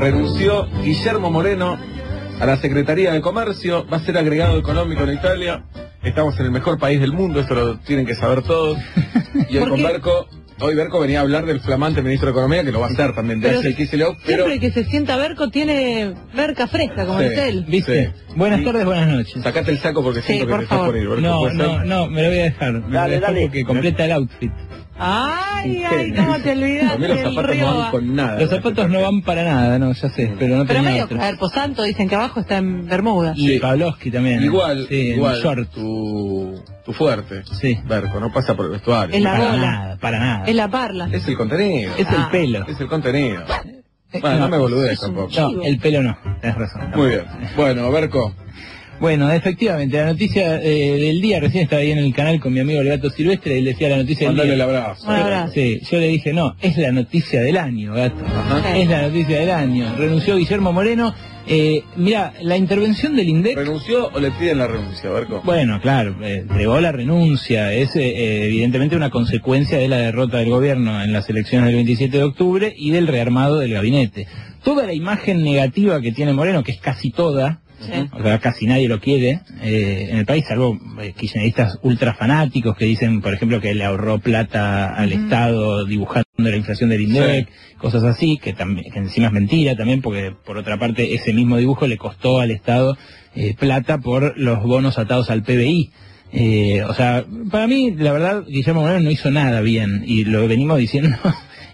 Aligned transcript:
renunció 0.00 0.66
Guillermo 0.82 1.30
Moreno 1.30 1.78
a 2.40 2.46
la 2.46 2.56
Secretaría 2.56 3.12
de 3.12 3.20
Comercio, 3.20 3.86
va 3.92 3.98
a 3.98 4.00
ser 4.00 4.16
agregado 4.16 4.58
económico 4.58 5.04
en 5.04 5.12
Italia. 5.14 5.64
Estamos 6.02 6.38
en 6.40 6.46
el 6.46 6.50
mejor 6.50 6.78
país 6.78 6.98
del 7.00 7.12
mundo, 7.12 7.40
esto 7.40 7.54
lo 7.54 7.78
tienen 7.80 8.06
que 8.06 8.14
saber 8.14 8.42
todos. 8.42 8.78
Y 9.50 9.56
hoy 9.58 9.60
¿Por 9.60 9.68
con? 9.70 9.82
Berco, 9.82 10.26
hoy 10.60 10.74
Berco 10.74 10.98
venía 11.00 11.18
a 11.18 11.22
hablar 11.22 11.44
del 11.44 11.60
flamante 11.60 12.00
ministro 12.00 12.28
de 12.28 12.32
Economía, 12.32 12.64
que 12.64 12.72
lo 12.72 12.80
va 12.80 12.86
a 12.86 12.90
hacer 12.90 13.14
también 13.14 13.40
de 13.40 13.50
Pero 13.50 13.76
Kicillof, 13.76 14.16
pero 14.24 14.46
Siempre 14.46 14.60
que 14.60 14.72
se 14.72 14.84
sienta 14.88 15.16
Berco 15.18 15.50
tiene 15.50 16.14
berca 16.34 16.66
fresca, 16.66 17.04
como 17.04 17.18
Sí. 17.20 17.28
dice 17.28 17.48
él. 17.50 17.64
¿Viste? 17.68 18.06
Sí. 18.06 18.34
Buenas 18.36 18.60
Sí. 18.60 18.64
tardes, 18.64 18.84
buenas 18.86 19.08
noches. 19.08 19.42
sacate 19.42 19.70
el 19.72 19.78
saco 19.80 20.02
porque 20.02 20.20
Sí, 20.22 20.26
siento 20.28 20.46
que 20.46 20.50
por 20.52 20.58
te 20.60 20.64
estás 20.64 20.78
favor. 20.78 20.92
por 20.94 21.02
ir, 21.02 21.08
Berco, 21.08 21.20
No, 21.20 21.40
¿puede 21.40 21.54
no, 21.54 21.84
no, 21.84 22.06
me 22.06 22.22
lo 22.22 22.28
voy 22.28 22.38
a 22.38 22.42
dejar. 22.44 22.72
Me 22.72 22.78
lo 22.80 22.86
voy 22.86 22.96
a 22.96 23.00
Dale, 23.00 23.14
dejar 23.16 23.28
dale. 23.34 23.42
porque 23.42 23.64
completa 23.64 24.04
el 24.06 24.12
outfit. 24.12 24.52
Ay, 25.02 25.82
ay, 25.84 26.12
cómo 26.14 26.38
te 26.40 26.52
olvidas 26.52 26.98
los 27.00 27.18
zapatos 27.20 27.34
no 27.34 27.42
van 27.42 27.46
río. 27.82 27.90
con 27.90 28.14
nada. 28.16 28.40
Los 28.40 28.50
zapatos 28.50 28.90
no 28.90 29.00
van 29.02 29.22
para 29.22 29.44
nada, 29.44 29.78
no, 29.78 29.92
ya 29.92 30.08
sé, 30.10 30.32
pero 30.38 30.56
no 30.58 30.66
Pero 30.66 30.82
medio, 30.82 31.04
otros. 31.04 31.20
a 31.20 31.24
ver, 31.26 31.38
Posanto 31.38 31.82
dicen 31.82 32.08
que 32.08 32.14
abajo 32.16 32.40
está 32.40 32.58
en 32.58 32.86
Bermuda. 32.86 33.32
Y 33.36 33.48
Sí. 33.54 33.58
Pavlovsky 33.58 34.10
también. 34.10 34.42
Igual, 34.42 34.86
sí, 34.88 34.94
igual, 34.94 35.40
short. 35.42 35.70
tu, 35.70 36.62
tu 36.84 36.92
fuerte, 36.92 37.42
Sí. 37.60 37.78
Berco, 37.84 38.20
no 38.20 38.30
pasa 38.32 38.54
por 38.54 38.66
el 38.66 38.72
vestuario. 38.72 39.14
Es 39.16 39.22
la 39.22 39.32
para 39.32 39.44
bola. 39.50 39.56
nada, 39.70 39.96
para 39.98 40.18
nada. 40.18 40.44
Es 40.46 40.54
la 40.54 40.68
parla. 40.68 41.08
Es 41.10 41.26
el 41.26 41.36
contenido. 41.36 41.92
Es 41.96 42.06
Ah. 42.10 42.24
el 42.24 42.30
pelo. 42.30 42.66
Es 42.66 42.80
el 42.80 42.86
contenido. 42.88 43.42
Eh, 44.12 44.18
Bueno, 44.20 44.38
no 44.40 44.48
me 44.48 44.58
boludez 44.58 44.92
es 44.92 45.02
un 45.04 45.14
tampoco. 45.14 45.40
No, 45.40 45.62
el 45.62 45.78
pelo 45.78 46.02
no, 46.02 46.18
tenés 46.40 46.56
razón. 46.56 46.90
Muy 46.96 47.08
bien. 47.10 47.24
Bueno, 47.56 47.90
Berco, 47.92 48.34
Bueno, 49.00 49.32
efectivamente, 49.32 49.96
la 49.96 50.06
noticia 50.06 50.62
eh, 50.62 50.98
del 51.00 51.22
día, 51.22 51.40
recién 51.40 51.64
estaba 51.64 51.80
ahí 51.80 51.90
en 51.90 51.98
el 51.98 52.14
canal 52.14 52.38
con 52.38 52.52
mi 52.52 52.60
amigo 52.60 52.82
Legato 52.82 53.08
Silvestre 53.08 53.58
y 53.58 53.62
le 53.62 53.70
decía 53.70 53.88
la 53.88 53.96
noticia 53.96 54.26
del 54.28 54.36
mandale 54.36 54.50
el 54.50 54.56
día. 54.56 54.64
abrazo. 54.64 55.08
Un 55.08 55.14
abrazo. 55.14 55.52
Sí, 55.54 55.80
yo 55.90 55.98
le 55.98 56.08
dije, 56.08 56.32
no, 56.34 56.54
es 56.60 56.76
la 56.76 56.92
noticia 56.92 57.40
del 57.40 57.56
año, 57.56 57.94
gato. 57.94 58.22
Ajá. 58.26 58.76
Es 58.76 58.88
la 58.88 59.02
noticia 59.02 59.40
del 59.40 59.50
año. 59.50 59.94
Renunció 59.96 60.36
Guillermo 60.36 60.72
Moreno. 60.72 61.14
Eh, 61.46 61.82
mira, 61.96 62.34
la 62.42 62.56
intervención 62.58 63.16
del 63.16 63.28
INDEC... 63.28 63.56
¿Renunció 63.56 64.08
o 64.12 64.20
le 64.20 64.30
piden 64.32 64.58
la 64.58 64.66
renuncia, 64.66 65.10
Berco? 65.10 65.40
Bueno, 65.44 65.80
claro, 65.80 66.14
eh, 66.22 66.44
la 66.46 66.92
renuncia. 66.92 67.72
Es 67.72 67.96
eh, 67.96 68.02
eh, 68.02 68.46
evidentemente 68.46 68.96
una 68.96 69.10
consecuencia 69.10 69.78
de 69.78 69.88
la 69.88 69.96
derrota 69.96 70.36
del 70.36 70.50
gobierno 70.50 71.02
en 71.02 71.12
las 71.12 71.28
elecciones 71.30 71.68
del 71.68 71.76
27 71.76 72.18
de 72.18 72.22
octubre 72.22 72.74
y 72.76 72.90
del 72.90 73.06
rearmado 73.06 73.58
del 73.58 73.72
gabinete. 73.72 74.26
Toda 74.62 74.86
la 74.86 74.92
imagen 74.92 75.42
negativa 75.42 76.00
que 76.02 76.12
tiene 76.12 76.34
Moreno, 76.34 76.62
que 76.62 76.72
es 76.72 76.80
casi 76.80 77.10
toda, 77.10 77.62
Sí. 77.80 77.92
o 78.12 78.22
sea, 78.22 78.38
casi 78.38 78.66
nadie 78.66 78.88
lo 78.88 79.00
quiere 79.00 79.40
eh, 79.62 80.08
en 80.10 80.18
el 80.18 80.26
país, 80.26 80.44
salvo 80.46 80.78
eh, 81.00 81.14
kirchneristas 81.16 81.78
ultra 81.82 82.14
fanáticos 82.14 82.76
que 82.76 82.84
dicen, 82.84 83.20
por 83.22 83.32
ejemplo, 83.32 83.60
que 83.60 83.74
le 83.74 83.84
ahorró 83.84 84.18
plata 84.18 84.94
al. 84.94 85.10
Estado 85.12 85.84
dibujando 85.84 86.26
la 86.36 86.56
inflación 86.56 86.90
del 86.90 87.02
INDEC, 87.02 87.48
cosas 87.78 88.02
así, 88.04 88.38
que, 88.38 88.52
también, 88.52 88.90
que 88.90 88.98
encima 88.98 89.26
es 89.26 89.32
mentira 89.32 89.76
también, 89.76 90.02
porque 90.02 90.32
por 90.44 90.56
otra 90.56 90.78
parte 90.78 91.14
ese 91.14 91.32
mismo 91.32 91.56
dibujo 91.56 91.86
le 91.86 91.96
costó 91.96 92.40
al 92.40 92.50
Estado 92.50 92.96
eh, 93.34 93.54
plata 93.58 93.98
por 93.98 94.38
los 94.38 94.62
bonos 94.62 94.98
atados 94.98 95.30
al 95.30 95.42
PBI. 95.42 95.90
Eh, 96.32 96.82
o 96.82 96.94
sea, 96.94 97.24
para 97.50 97.66
mí, 97.66 97.92
la 97.92 98.12
verdad, 98.12 98.44
Guillermo 98.46 98.82
Moreno 98.82 99.00
no 99.00 99.10
hizo 99.10 99.30
nada 99.30 99.60
bien, 99.60 100.04
y 100.06 100.24
lo 100.24 100.46
venimos 100.46 100.78
diciendo 100.78 101.16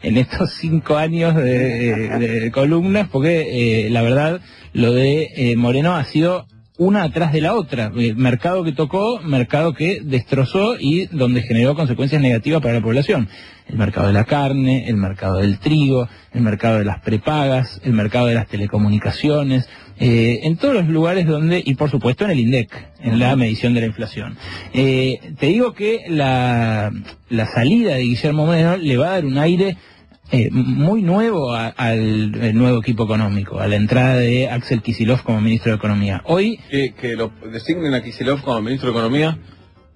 en 0.03 0.17
estos 0.17 0.53
cinco 0.53 0.97
años 0.97 1.35
de, 1.35 2.09
de 2.19 2.51
columnas, 2.51 3.09
porque 3.11 3.87
eh, 3.87 3.91
la 3.91 4.03
verdad, 4.03 4.41
lo 4.73 4.93
de 4.93 5.31
eh, 5.37 5.57
Moreno 5.57 5.95
ha 5.95 6.05
sido 6.05 6.47
una 6.79 7.05
atrás 7.05 7.33
de 7.33 7.41
la 7.41 7.55
otra. 7.55 7.91
Eh, 7.97 8.15
mercado 8.15 8.65
que 8.65 8.73
tocó, 8.73 9.21
mercado 9.21 9.73
que 9.75 10.01
destrozó 10.03 10.77
y 10.79 11.07
donde 11.07 11.43
generó 11.43 11.75
consecuencias 11.75 12.21
negativas 12.21 12.61
para 12.61 12.75
la 12.75 12.81
población. 12.83 13.29
El 13.67 13.77
mercado 13.77 14.09
de 14.09 14.13
la 14.13 14.25
carne, 14.25 14.89
el 14.89 14.97
mercado 14.97 15.39
del 15.39 15.59
trigo, 15.59 16.09
el 16.33 16.41
mercado 16.43 16.79
de 16.79 16.85
las 16.85 17.01
prepagas, 17.01 17.81
el 17.85 17.93
mercado 17.95 18.27
de 18.27 18.35
las 18.35 18.47
telecomunicaciones, 18.47 19.69
eh, 19.99 20.41
en 20.43 20.57
todos 20.57 20.75
los 20.75 20.89
lugares 20.89 21.27
donde, 21.27 21.63
y 21.65 21.75
por 21.75 21.91
supuesto 21.91 22.25
en 22.25 22.31
el 22.31 22.41
INDEC, 22.41 22.71
en 23.01 23.19
la 23.19 23.35
medición 23.35 23.75
de 23.75 23.81
la 23.81 23.87
inflación. 23.87 24.37
Eh, 24.75 25.19
te 25.39 25.47
digo 25.47 25.73
que 25.73 26.05
la, 26.09 26.93
la 27.31 27.47
salida 27.47 27.95
de 27.95 28.03
Guillermo 28.03 28.47
Moreno 28.47 28.77
le 28.77 28.97
va 28.99 29.09
a 29.09 29.11
dar 29.13 29.25
un 29.25 29.39
aire 29.39 29.77
eh, 30.33 30.49
muy 30.51 31.03
nuevo 31.03 31.55
a- 31.55 31.69
al 31.69 32.35
el 32.35 32.55
nuevo 32.57 32.79
equipo 32.81 33.05
económico, 33.05 33.61
a 33.61 33.69
la 33.69 33.77
entrada 33.77 34.17
de 34.17 34.49
Axel 34.51 34.83
Kisilov 34.83 35.23
como 35.23 35.41
ministro 35.41 35.73
de 35.73 35.77
Economía. 35.77 36.23
Hoy, 36.25 36.59
Que, 36.71 36.95
que 36.95 37.15
lo 37.17 37.31
designen 37.53 37.95
a 37.95 38.03
Kicillof 38.03 38.43
como 38.43 38.61
ministro 38.63 38.91
de 38.91 38.99
Economía 38.99 39.39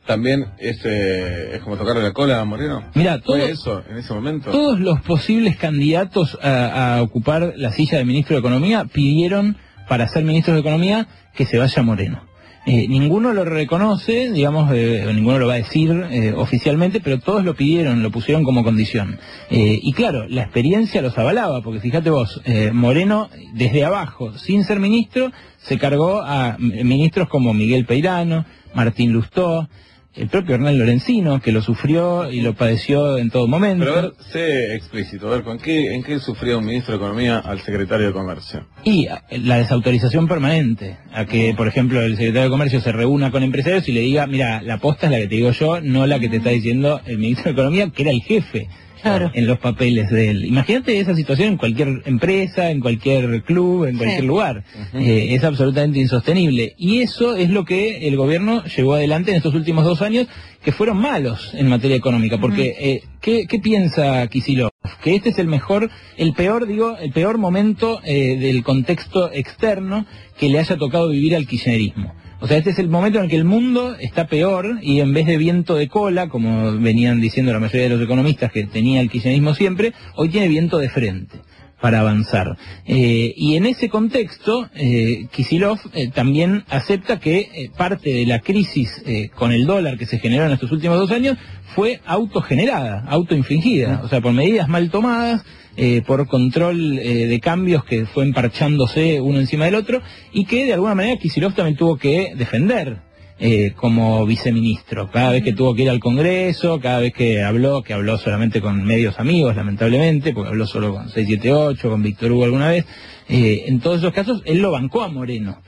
también 0.06 0.46
es, 0.58 0.80
eh, 0.84 1.50
es 1.54 1.60
como 1.62 1.76
tocarle 1.76 2.02
la 2.02 2.12
cola 2.12 2.40
a 2.40 2.44
Moreno. 2.44 2.82
mira, 2.94 3.20
todo, 3.20 3.36
¿Fue 3.38 3.50
eso 3.50 3.82
en 3.90 3.98
ese 3.98 4.12
momento? 4.14 4.50
todos 4.50 4.80
los 4.80 5.00
posibles 5.02 5.56
candidatos 5.56 6.38
a, 6.42 6.96
a 6.96 7.02
ocupar 7.02 7.52
la 7.56 7.70
silla 7.72 7.98
de 7.98 8.04
ministro 8.04 8.34
de 8.36 8.40
Economía 8.40 8.84
pidieron 8.86 9.56
para 9.88 10.08
ser 10.08 10.24
ministro 10.24 10.54
de 10.54 10.60
Economía 10.60 11.06
que 11.34 11.44
se 11.46 11.58
vaya 11.58 11.82
Moreno. 11.82 12.24
Eh, 12.72 12.86
ninguno 12.86 13.32
lo 13.32 13.44
reconoce, 13.44 14.30
digamos, 14.30 14.70
eh, 14.72 15.04
ninguno 15.12 15.40
lo 15.40 15.48
va 15.48 15.54
a 15.54 15.56
decir 15.56 15.90
eh, 16.12 16.32
oficialmente, 16.36 17.00
pero 17.00 17.18
todos 17.18 17.44
lo 17.44 17.56
pidieron, 17.56 18.00
lo 18.00 18.12
pusieron 18.12 18.44
como 18.44 18.62
condición. 18.62 19.18
Eh, 19.50 19.80
y 19.82 19.92
claro, 19.92 20.28
la 20.28 20.42
experiencia 20.42 21.02
los 21.02 21.18
avalaba, 21.18 21.62
porque 21.62 21.80
fíjate 21.80 22.10
vos, 22.10 22.40
Moreno 22.72 23.28
desde 23.54 23.84
abajo, 23.84 24.38
sin 24.38 24.62
ser 24.62 24.78
ministro, 24.78 25.32
se 25.58 25.78
cargó 25.78 26.22
a 26.22 26.58
ministros 26.58 27.28
como 27.28 27.52
Miguel 27.54 27.86
Peirano, 27.86 28.44
Martín 28.72 29.12
Lustó, 29.12 29.68
el 30.14 30.28
propio 30.28 30.56
Hernán 30.56 30.78
Lorenzino, 30.78 31.40
que 31.40 31.52
lo 31.52 31.62
sufrió 31.62 32.30
y 32.30 32.40
lo 32.40 32.54
padeció 32.54 33.16
en 33.16 33.30
todo 33.30 33.46
momento. 33.46 33.84
Pero 33.84 33.98
a 33.98 34.02
ver, 34.02 34.12
sé 34.32 34.74
explícito, 34.74 35.28
a 35.28 35.30
ver, 35.30 35.42
¿con 35.44 35.58
qué, 35.58 35.94
¿en 35.94 36.02
qué 36.02 36.18
sufría 36.18 36.58
un 36.58 36.64
ministro 36.64 36.92
de 36.92 36.98
Economía 36.98 37.38
al 37.38 37.60
secretario 37.60 38.08
de 38.08 38.12
Comercio? 38.12 38.66
Y 38.82 39.08
la 39.30 39.58
desautorización 39.58 40.26
permanente, 40.26 40.98
a 41.12 41.26
que, 41.26 41.54
por 41.56 41.68
ejemplo, 41.68 42.00
el 42.00 42.16
secretario 42.16 42.44
de 42.44 42.50
Comercio 42.50 42.80
se 42.80 42.92
reúna 42.92 43.30
con 43.30 43.42
empresarios 43.42 43.88
y 43.88 43.92
le 43.92 44.00
diga, 44.00 44.26
mira, 44.26 44.62
la 44.62 44.78
posta 44.78 45.06
es 45.06 45.12
la 45.12 45.18
que 45.18 45.28
te 45.28 45.36
digo 45.36 45.52
yo, 45.52 45.80
no 45.80 46.06
la 46.06 46.18
que 46.18 46.28
te 46.28 46.38
está 46.38 46.50
diciendo 46.50 47.00
el 47.06 47.18
ministro 47.18 47.44
de 47.44 47.52
Economía, 47.52 47.90
que 47.90 48.02
era 48.02 48.10
el 48.10 48.22
jefe 48.22 48.68
Claro. 49.02 49.30
en 49.34 49.46
los 49.46 49.58
papeles 49.58 50.10
de 50.10 50.30
él. 50.30 50.44
Imagínate 50.44 50.98
esa 51.00 51.14
situación 51.14 51.48
en 51.48 51.56
cualquier 51.56 52.02
empresa, 52.04 52.70
en 52.70 52.80
cualquier 52.80 53.42
club, 53.44 53.84
en 53.86 53.96
cualquier 53.96 54.20
Sí. 54.20 54.26
lugar. 54.26 54.64
Eh, 54.94 55.28
es 55.34 55.44
absolutamente 55.44 55.98
insostenible. 55.98 56.74
Y 56.76 57.00
eso 57.00 57.36
es 57.36 57.50
lo 57.50 57.64
que 57.64 58.08
el 58.08 58.16
gobierno 58.16 58.64
llevó 58.64 58.94
adelante 58.94 59.30
en 59.30 59.38
estos 59.38 59.54
últimos 59.54 59.84
dos 59.84 60.02
años, 60.02 60.26
que 60.62 60.72
fueron 60.72 60.98
malos 60.98 61.52
en 61.54 61.68
materia 61.68 61.96
económica. 61.96 62.38
Porque, 62.38 62.74
eh, 62.78 63.02
¿qué, 63.20 63.46
qué 63.46 63.58
piensa 63.58 64.26
Kisilov? 64.26 64.70
Que 65.02 65.14
este 65.14 65.30
es 65.30 65.38
el 65.38 65.46
mejor, 65.46 65.90
el 66.18 66.32
peor, 66.34 66.66
digo, 66.66 66.96
el 66.98 67.12
peor 67.12 67.38
momento 67.38 68.00
eh, 68.04 68.36
del 68.38 68.62
contexto 68.62 69.30
externo 69.32 70.04
que 70.38 70.48
le 70.48 70.58
haya 70.58 70.76
tocado 70.76 71.08
vivir 71.08 71.34
al 71.36 71.46
kirchnerismo. 71.46 72.14
O 72.42 72.46
sea, 72.46 72.56
este 72.56 72.70
es 72.70 72.78
el 72.78 72.88
momento 72.88 73.18
en 73.18 73.24
el 73.24 73.30
que 73.30 73.36
el 73.36 73.44
mundo 73.44 73.96
está 73.98 74.26
peor 74.26 74.78
y 74.80 75.00
en 75.00 75.12
vez 75.12 75.26
de 75.26 75.36
viento 75.36 75.74
de 75.74 75.88
cola, 75.88 76.30
como 76.30 76.72
venían 76.78 77.20
diciendo 77.20 77.52
la 77.52 77.60
mayoría 77.60 77.82
de 77.82 77.96
los 77.96 78.02
economistas 78.02 78.50
que 78.50 78.64
tenía 78.64 79.02
el 79.02 79.10
kirchnerismo 79.10 79.54
siempre, 79.54 79.92
hoy 80.16 80.30
tiene 80.30 80.48
viento 80.48 80.78
de 80.78 80.88
frente 80.88 81.38
para 81.80 82.00
avanzar. 82.00 82.56
Eh, 82.86 83.32
y 83.36 83.56
en 83.56 83.66
ese 83.66 83.88
contexto, 83.88 84.68
eh, 84.74 85.26
Kisilov 85.32 85.78
eh, 85.94 86.10
también 86.10 86.64
acepta 86.68 87.18
que 87.18 87.38
eh, 87.38 87.70
parte 87.76 88.12
de 88.12 88.26
la 88.26 88.40
crisis 88.40 89.02
eh, 89.06 89.30
con 89.34 89.52
el 89.52 89.66
dólar 89.66 89.98
que 89.98 90.06
se 90.06 90.18
generó 90.18 90.44
en 90.46 90.52
estos 90.52 90.72
últimos 90.72 90.98
dos 90.98 91.10
años 91.10 91.38
fue 91.74 92.00
autogenerada, 92.04 93.04
autoinfligida, 93.08 94.02
o 94.04 94.08
sea, 94.08 94.20
por 94.20 94.32
medidas 94.32 94.68
mal 94.68 94.90
tomadas, 94.90 95.42
eh, 95.76 96.02
por 96.06 96.26
control 96.26 96.98
eh, 96.98 97.26
de 97.26 97.40
cambios 97.40 97.84
que 97.84 98.04
fue 98.06 98.24
emparchándose 98.24 99.20
uno 99.20 99.38
encima 99.38 99.66
del 99.66 99.76
otro 99.76 100.02
y 100.32 100.44
que 100.44 100.66
de 100.66 100.74
alguna 100.74 100.94
manera 100.94 101.16
Kisilov 101.18 101.54
también 101.54 101.76
tuvo 101.76 101.96
que 101.96 102.34
defender 102.36 102.98
eh, 103.42 103.72
como 103.74 104.26
viceministro. 104.26 105.10
Cada 105.10 105.30
vez 105.30 105.42
que 105.42 105.54
tuvo 105.54 105.74
que 105.74 105.82
ir 105.82 105.90
al 105.90 105.98
Congreso, 105.98 106.78
cada 106.78 107.00
vez 107.00 107.14
que 107.14 107.42
habló, 107.42 107.82
que 107.82 107.94
habló 107.94 108.18
solamente 108.18 108.60
con 108.60 108.84
medios 108.84 109.18
amigos, 109.18 109.56
lamentablemente, 109.56 110.34
porque 110.34 110.50
habló 110.50 110.66
solo 110.66 110.92
con 110.92 111.08
678, 111.08 111.88
con 111.88 112.02
Víctor 112.02 112.32
Hugo 112.32 112.44
alguna 112.44 112.68
vez, 112.68 112.84
eh, 113.30 113.64
en 113.66 113.80
todos 113.80 113.98
esos 113.98 114.12
casos 114.12 114.42
él 114.44 114.58
lo 114.58 114.72
bancó 114.72 115.02
a 115.02 115.08
Moreno. 115.08 115.62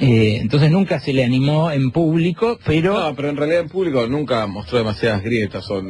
Eh, 0.00 0.38
entonces 0.40 0.70
nunca 0.70 0.98
se 0.98 1.12
le 1.12 1.24
animó 1.24 1.70
en 1.70 1.92
público, 1.92 2.58
pero... 2.64 2.98
No, 2.98 3.14
pero 3.14 3.28
en 3.28 3.36
realidad 3.36 3.60
en 3.60 3.68
público 3.68 4.06
nunca 4.08 4.46
mostró 4.46 4.78
demasiadas 4.78 5.22
grietas. 5.22 5.70
O 5.70 5.80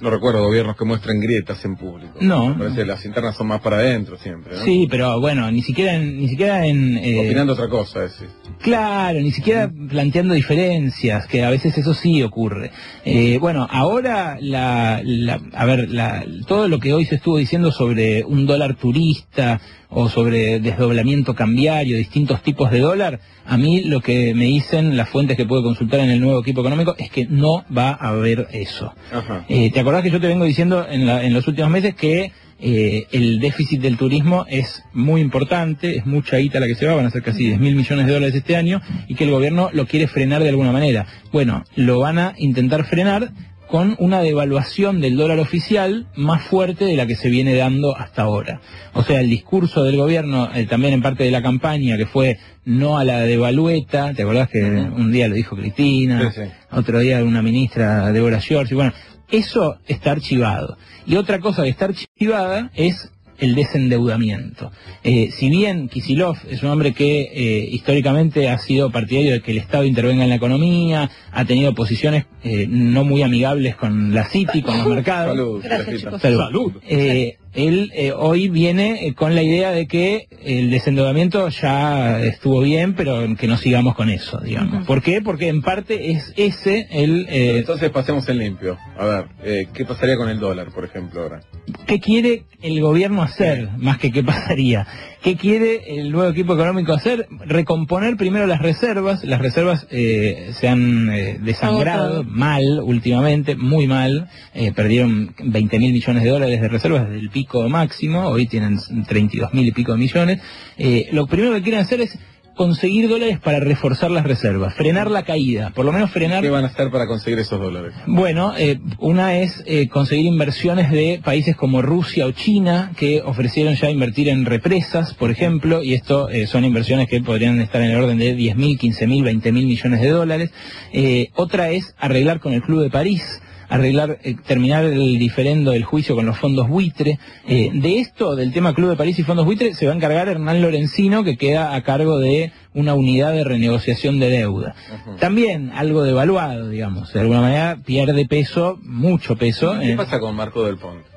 no 0.00 0.10
recuerdo 0.10 0.42
gobiernos 0.44 0.76
que 0.76 0.84
muestren 0.84 1.20
grietas 1.20 1.64
en 1.64 1.76
público. 1.76 2.14
No. 2.20 2.56
Parece 2.58 2.84
las 2.84 3.04
internas 3.04 3.36
son 3.36 3.46
más 3.48 3.60
para 3.60 3.76
adentro 3.78 4.16
siempre, 4.18 4.56
¿no? 4.56 4.64
Sí, 4.64 4.86
pero 4.90 5.20
bueno, 5.20 5.50
ni 5.50 5.62
siquiera 5.62 5.94
en, 5.94 6.18
ni 6.18 6.28
siquiera 6.28 6.66
en 6.66 6.96
eh, 6.98 7.26
Opinando 7.26 7.52
otra 7.54 7.68
cosa, 7.68 8.00
decís. 8.00 8.28
Claro, 8.60 9.20
ni 9.20 9.30
siquiera 9.30 9.70
planteando 9.88 10.34
diferencias, 10.34 11.26
que 11.26 11.42
a 11.44 11.50
veces 11.50 11.76
eso 11.78 11.94
sí 11.94 12.22
ocurre. 12.22 12.70
Eh, 13.04 13.38
bueno, 13.40 13.66
ahora, 13.70 14.36
la, 14.40 15.00
la- 15.04 15.40
a 15.54 15.64
ver, 15.64 15.88
la- 15.90 16.24
todo 16.46 16.68
lo 16.68 16.78
que 16.78 16.92
hoy 16.92 17.04
se 17.06 17.14
estuvo 17.16 17.38
diciendo 17.38 17.72
sobre 17.72 18.24
un 18.24 18.46
dólar 18.46 18.76
turista 18.76 19.60
o 19.90 20.08
sobre 20.08 20.60
desdoblamiento 20.60 21.34
cambiario, 21.34 21.96
distintos 21.96 22.42
tipos 22.42 22.70
de 22.70 22.78
dólar, 22.80 23.20
a 23.44 23.56
mí 23.56 23.82
lo 23.82 24.00
que 24.00 24.34
me 24.34 24.44
dicen 24.44 24.96
las 24.96 25.08
fuentes 25.08 25.36
que 25.36 25.44
puedo 25.46 25.62
consultar 25.62 26.00
en 26.00 26.10
el 26.10 26.20
nuevo 26.20 26.40
equipo 26.40 26.60
económico 26.60 26.94
es 26.98 27.10
que 27.10 27.26
no 27.26 27.64
va 27.76 27.90
a 27.90 28.08
haber 28.10 28.46
eso. 28.52 28.94
Ajá. 29.12 29.44
Eh, 29.48 29.70
¿Te 29.72 29.80
acordás 29.80 30.02
que 30.02 30.10
yo 30.10 30.20
te 30.20 30.28
vengo 30.28 30.44
diciendo 30.44 30.86
en, 30.88 31.06
la- 31.06 31.24
en 31.24 31.34
los 31.34 31.46
últimos 31.48 31.70
meses 31.70 31.94
que 31.96 32.30
eh, 32.62 33.06
el 33.12 33.40
déficit 33.40 33.80
del 33.80 33.96
turismo 33.96 34.44
es 34.48 34.84
muy 34.92 35.22
importante, 35.22 35.96
es 35.96 36.04
mucha 36.06 36.36
guita 36.36 36.60
la 36.60 36.66
que 36.66 36.74
se 36.74 36.86
va, 36.86 36.94
van 36.94 37.06
a 37.06 37.10
ser 37.10 37.22
casi 37.22 37.44
10 37.46 37.58
mil 37.58 37.74
millones 37.74 38.06
de 38.06 38.12
dólares 38.12 38.34
este 38.34 38.54
año, 38.54 38.82
y 39.08 39.14
que 39.14 39.24
el 39.24 39.30
gobierno 39.30 39.70
lo 39.72 39.86
quiere 39.86 40.06
frenar 40.08 40.42
de 40.42 40.50
alguna 40.50 40.70
manera. 40.70 41.06
Bueno, 41.32 41.64
lo 41.74 42.00
van 42.00 42.18
a 42.18 42.34
intentar 42.36 42.84
frenar 42.84 43.30
con 43.70 43.94
una 43.98 44.20
devaluación 44.20 45.00
del 45.00 45.16
dólar 45.16 45.38
oficial 45.38 46.08
más 46.16 46.42
fuerte 46.44 46.84
de 46.84 46.96
la 46.96 47.06
que 47.06 47.14
se 47.14 47.28
viene 47.28 47.54
dando 47.54 47.96
hasta 47.96 48.22
ahora. 48.22 48.60
O 48.94 49.02
sea, 49.04 49.20
el 49.20 49.30
discurso 49.30 49.84
del 49.84 49.96
gobierno, 49.96 50.48
eh, 50.54 50.66
también 50.66 50.94
en 50.94 51.02
parte 51.02 51.24
de 51.24 51.30
la 51.30 51.40
campaña, 51.42 51.96
que 51.96 52.06
fue 52.06 52.38
no 52.64 52.98
a 52.98 53.04
la 53.04 53.20
devalueta, 53.20 54.12
¿te 54.14 54.22
acordás 54.22 54.48
que 54.48 54.62
un 54.62 55.12
día 55.12 55.28
lo 55.28 55.34
dijo 55.36 55.56
Cristina, 55.56 56.32
Sí, 56.32 56.42
sí. 56.42 56.50
otro 56.72 56.98
día 56.98 57.22
una 57.22 57.42
ministra, 57.42 58.12
Débora 58.12 58.40
George, 58.40 58.74
y 58.74 58.76
bueno, 58.76 58.92
eso 59.30 59.78
está 59.86 60.10
archivado. 60.12 60.76
Y 61.06 61.14
otra 61.16 61.38
cosa 61.38 61.62
que 61.62 61.68
está 61.68 61.84
archivada 61.86 62.70
es 62.74 63.12
el 63.40 63.54
desendeudamiento. 63.54 64.70
Eh, 65.02 65.30
si 65.32 65.48
bien 65.48 65.88
Kisilov 65.88 66.36
es 66.48 66.62
un 66.62 66.70
hombre 66.70 66.92
que 66.92 67.22
eh, 67.32 67.68
históricamente 67.70 68.48
ha 68.48 68.58
sido 68.58 68.90
partidario 68.90 69.32
de 69.32 69.40
que 69.42 69.52
el 69.52 69.58
Estado 69.58 69.84
intervenga 69.84 70.24
en 70.24 70.30
la 70.30 70.36
economía, 70.36 71.10
ha 71.32 71.44
tenido 71.44 71.74
posiciones 71.74 72.26
eh, 72.42 72.66
no 72.68 73.04
muy 73.04 73.22
amigables 73.22 73.76
con 73.76 74.14
la 74.14 74.24
City, 74.28 74.62
con 74.62 74.78
los 74.78 74.86
mercados. 74.86 75.36
Salud, 75.36 75.62
Gracias. 75.62 76.20
Salud. 76.20 76.72
Eh, 76.88 77.36
él 77.52 77.90
eh, 77.94 78.12
hoy 78.16 78.48
viene 78.48 79.06
eh, 79.06 79.14
con 79.14 79.34
la 79.34 79.42
idea 79.42 79.72
de 79.72 79.88
que 79.88 80.28
el 80.44 80.70
desendeudamiento 80.70 81.48
ya 81.48 82.20
estuvo 82.22 82.60
bien, 82.60 82.94
pero 82.94 83.26
que 83.36 83.48
no 83.48 83.56
sigamos 83.56 83.96
con 83.96 84.08
eso, 84.08 84.38
digamos. 84.38 84.86
¿Por 84.86 85.02
qué? 85.02 85.20
Porque 85.20 85.48
en 85.48 85.60
parte 85.60 86.12
es 86.12 86.32
ese 86.36 86.86
el... 86.92 87.26
Eh, 87.28 87.58
Entonces 87.58 87.90
pasemos 87.90 88.28
en 88.28 88.38
limpio. 88.38 88.78
A 88.96 89.04
ver, 89.04 89.24
eh, 89.42 89.66
¿qué 89.74 89.84
pasaría 89.84 90.16
con 90.16 90.28
el 90.28 90.38
dólar, 90.38 90.68
por 90.72 90.84
ejemplo, 90.84 91.22
ahora? 91.22 91.40
¿Qué 91.86 92.00
quiere 92.00 92.44
el 92.62 92.80
gobierno 92.80 93.22
hacer 93.22 93.70
más 93.78 93.98
que 93.98 94.10
qué 94.10 94.22
pasaría? 94.22 94.86
¿Qué 95.22 95.36
quiere 95.36 95.98
el 95.98 96.10
nuevo 96.10 96.30
equipo 96.30 96.54
económico 96.54 96.92
hacer? 96.92 97.28
Recomponer 97.44 98.16
primero 98.16 98.46
las 98.46 98.60
reservas. 98.60 99.22
Las 99.22 99.40
reservas 99.40 99.86
eh, 99.90 100.52
se 100.54 100.68
han 100.68 101.10
eh, 101.12 101.38
desangrado 101.42 102.24
mal 102.24 102.80
últimamente, 102.82 103.54
muy 103.54 103.86
mal. 103.86 104.28
Eh, 104.54 104.72
perdieron 104.72 105.34
20 105.38 105.78
mil 105.78 105.92
millones 105.92 106.22
de 106.22 106.30
dólares 106.30 106.60
de 106.60 106.68
reservas 106.68 107.04
desde 107.04 107.20
el 107.20 107.30
pico 107.30 107.68
máximo. 107.68 108.28
Hoy 108.28 108.46
tienen 108.46 108.78
32 109.06 109.52
mil 109.52 109.66
y 109.66 109.72
pico 109.72 109.92
de 109.92 109.98
millones. 109.98 110.40
Eh, 110.78 111.08
lo 111.12 111.26
primero 111.26 111.54
que 111.54 111.62
quieren 111.62 111.80
hacer 111.80 112.00
es 112.00 112.18
conseguir 112.60 113.08
dólares 113.08 113.38
para 113.38 113.58
reforzar 113.58 114.10
las 114.10 114.22
reservas, 114.22 114.74
frenar 114.74 115.10
la 115.10 115.22
caída, 115.22 115.70
por 115.70 115.86
lo 115.86 115.92
menos 115.92 116.10
frenar 116.10 116.42
¿Qué 116.42 116.50
van 116.50 116.64
a 116.64 116.66
hacer 116.66 116.90
para 116.90 117.06
conseguir 117.06 117.38
esos 117.38 117.58
dólares? 117.58 117.94
bueno, 118.06 118.52
eh, 118.54 118.78
una 118.98 119.38
es 119.38 119.62
eh, 119.64 119.88
conseguir 119.88 120.26
inversiones 120.26 120.90
de 120.90 121.22
países 121.24 121.56
como 121.56 121.80
Rusia 121.80 122.26
o 122.26 122.32
China 122.32 122.92
que 122.98 123.22
ofrecieron 123.22 123.76
ya 123.76 123.88
invertir 123.88 124.28
en 124.28 124.44
represas, 124.44 125.14
por 125.14 125.30
ejemplo, 125.30 125.82
y 125.82 125.94
esto 125.94 126.28
eh, 126.28 126.46
son 126.46 126.66
inversiones 126.66 127.08
que 127.08 127.22
podrían 127.22 127.58
estar 127.62 127.80
en 127.80 127.92
el 127.92 127.96
orden 127.96 128.18
de 128.18 128.36
10.000, 128.36 128.78
15.000, 128.78 129.42
20.000 129.42 129.52
millones 129.52 130.00
de 130.02 130.08
dólares. 130.10 130.50
Eh, 130.92 131.28
otra 131.36 131.70
es 131.70 131.94
arreglar 131.98 132.40
con 132.40 132.52
el 132.52 132.60
Club 132.60 132.82
de 132.82 132.90
París 132.90 133.40
arreglar, 133.70 134.18
eh, 134.22 134.36
terminar 134.46 134.84
el 134.84 135.18
diferendo 135.18 135.70
del 135.70 135.84
juicio 135.84 136.14
con 136.14 136.26
los 136.26 136.36
fondos 136.38 136.68
buitre. 136.68 137.18
Eh, 137.48 137.70
de 137.72 137.98
esto, 138.00 138.36
del 138.36 138.52
tema 138.52 138.74
Club 138.74 138.90
de 138.90 138.96
París 138.96 139.18
y 139.18 139.22
fondos 139.22 139.46
buitre, 139.46 139.72
se 139.74 139.86
va 139.86 139.92
a 139.92 139.96
encargar 139.96 140.28
Hernán 140.28 140.60
Lorenzino, 140.60 141.24
que 141.24 141.36
queda 141.38 141.74
a 141.74 141.82
cargo 141.82 142.18
de 142.18 142.52
una 142.74 142.94
unidad 142.94 143.32
de 143.32 143.44
renegociación 143.44 144.18
de 144.18 144.28
deuda. 144.30 144.74
También 145.18 145.70
algo 145.74 146.02
devaluado, 146.02 146.68
digamos. 146.68 147.12
De 147.12 147.20
alguna 147.20 147.40
manera 147.40 147.78
pierde 147.84 148.26
peso, 148.26 148.78
mucho 148.82 149.36
peso. 149.36 149.78
¿Qué 149.80 149.92
en- 149.92 149.96
pasa 149.96 150.20
con 150.20 150.34
Marco 150.36 150.64
del 150.64 150.76
Ponte? 150.76 151.08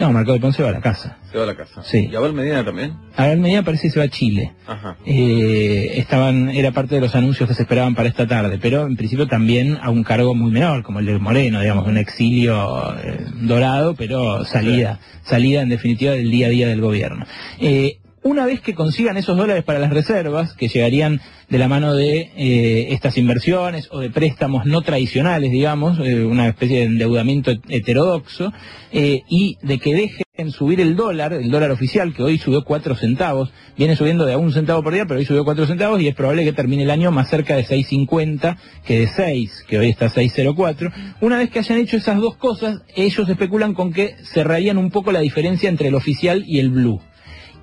No, 0.00 0.12
Marco 0.12 0.32
de 0.32 0.40
Ponce 0.40 0.62
va 0.62 0.70
a 0.70 0.72
la 0.72 0.80
casa. 0.80 1.18
Se 1.30 1.36
va 1.38 1.44
a 1.44 1.46
la 1.46 1.54
casa. 1.54 1.82
Sí. 1.82 2.08
¿Y 2.10 2.16
Abel 2.16 2.32
Medina 2.32 2.64
también? 2.64 2.94
A 3.16 3.26
ver, 3.26 3.38
medida 3.38 3.62
parece 3.62 3.84
que 3.84 3.90
se 3.90 3.98
va 3.98 4.06
a 4.06 4.08
Chile. 4.08 4.52
Ajá. 4.66 4.96
Eh, 5.04 5.92
estaban, 5.96 6.48
era 6.48 6.72
parte 6.72 6.94
de 6.94 7.00
los 7.00 7.14
anuncios 7.14 7.48
que 7.48 7.54
se 7.54 7.62
esperaban 7.62 7.94
para 7.94 8.08
esta 8.08 8.26
tarde, 8.26 8.58
pero 8.60 8.86
en 8.86 8.96
principio 8.96 9.28
también 9.28 9.78
a 9.80 9.90
un 9.90 10.02
cargo 10.02 10.34
muy 10.34 10.50
menor, 10.50 10.82
como 10.82 10.98
el 11.00 11.06
de 11.06 11.18
Moreno, 11.18 11.60
digamos, 11.60 11.86
un 11.86 11.98
exilio 11.98 12.94
eh, 12.98 13.26
dorado, 13.42 13.94
pero 13.94 14.44
salida, 14.44 14.98
salida 15.22 15.62
en 15.62 15.68
definitiva 15.68 16.12
del 16.12 16.30
día 16.30 16.46
a 16.46 16.50
día 16.50 16.68
del 16.68 16.80
gobierno. 16.80 17.26
Eh, 17.60 17.98
una 18.24 18.46
vez 18.46 18.60
que 18.60 18.74
consigan 18.74 19.16
esos 19.16 19.36
dólares 19.36 19.64
para 19.64 19.78
las 19.78 19.90
reservas, 19.90 20.54
que 20.54 20.68
llegarían 20.68 21.20
de 21.48 21.58
la 21.58 21.68
mano 21.68 21.94
de 21.94 22.30
eh, 22.36 22.86
estas 22.90 23.18
inversiones 23.18 23.88
o 23.90 24.00
de 24.00 24.10
préstamos 24.10 24.64
no 24.64 24.80
tradicionales, 24.82 25.50
digamos, 25.50 25.98
eh, 25.98 26.24
una 26.24 26.48
especie 26.48 26.78
de 26.78 26.84
endeudamiento 26.84 27.50
het- 27.50 27.62
heterodoxo, 27.68 28.52
eh, 28.92 29.22
y 29.28 29.58
de 29.62 29.78
que 29.78 29.94
dejen 29.94 30.50
subir 30.52 30.80
el 30.80 30.96
dólar, 30.96 31.32
el 31.34 31.50
dólar 31.50 31.72
oficial, 31.72 32.14
que 32.14 32.22
hoy 32.22 32.38
subió 32.38 32.62
4 32.64 32.94
centavos, 32.94 33.52
viene 33.76 33.96
subiendo 33.96 34.24
de 34.24 34.32
a 34.34 34.38
un 34.38 34.52
centavo 34.52 34.82
por 34.82 34.94
día, 34.94 35.04
pero 35.06 35.18
hoy 35.20 35.26
subió 35.26 35.44
4 35.44 35.66
centavos 35.66 36.00
y 36.00 36.08
es 36.08 36.14
probable 36.14 36.44
que 36.44 36.52
termine 36.52 36.84
el 36.84 36.90
año 36.90 37.10
más 37.10 37.28
cerca 37.28 37.56
de 37.56 37.64
6.50 37.66 38.56
que 38.86 39.00
de 39.00 39.08
6, 39.08 39.64
que 39.68 39.78
hoy 39.78 39.88
está 39.90 40.06
6.04. 40.08 40.90
Una 41.20 41.36
vez 41.38 41.50
que 41.50 41.58
hayan 41.58 41.78
hecho 41.78 41.96
esas 41.96 42.18
dos 42.20 42.36
cosas, 42.36 42.80
ellos 42.94 43.28
especulan 43.28 43.74
con 43.74 43.92
que 43.92 44.14
cerrarían 44.32 44.78
un 44.78 44.90
poco 44.90 45.12
la 45.12 45.20
diferencia 45.20 45.68
entre 45.68 45.88
el 45.88 45.94
oficial 45.96 46.44
y 46.46 46.60
el 46.60 46.70
blue. 46.70 47.00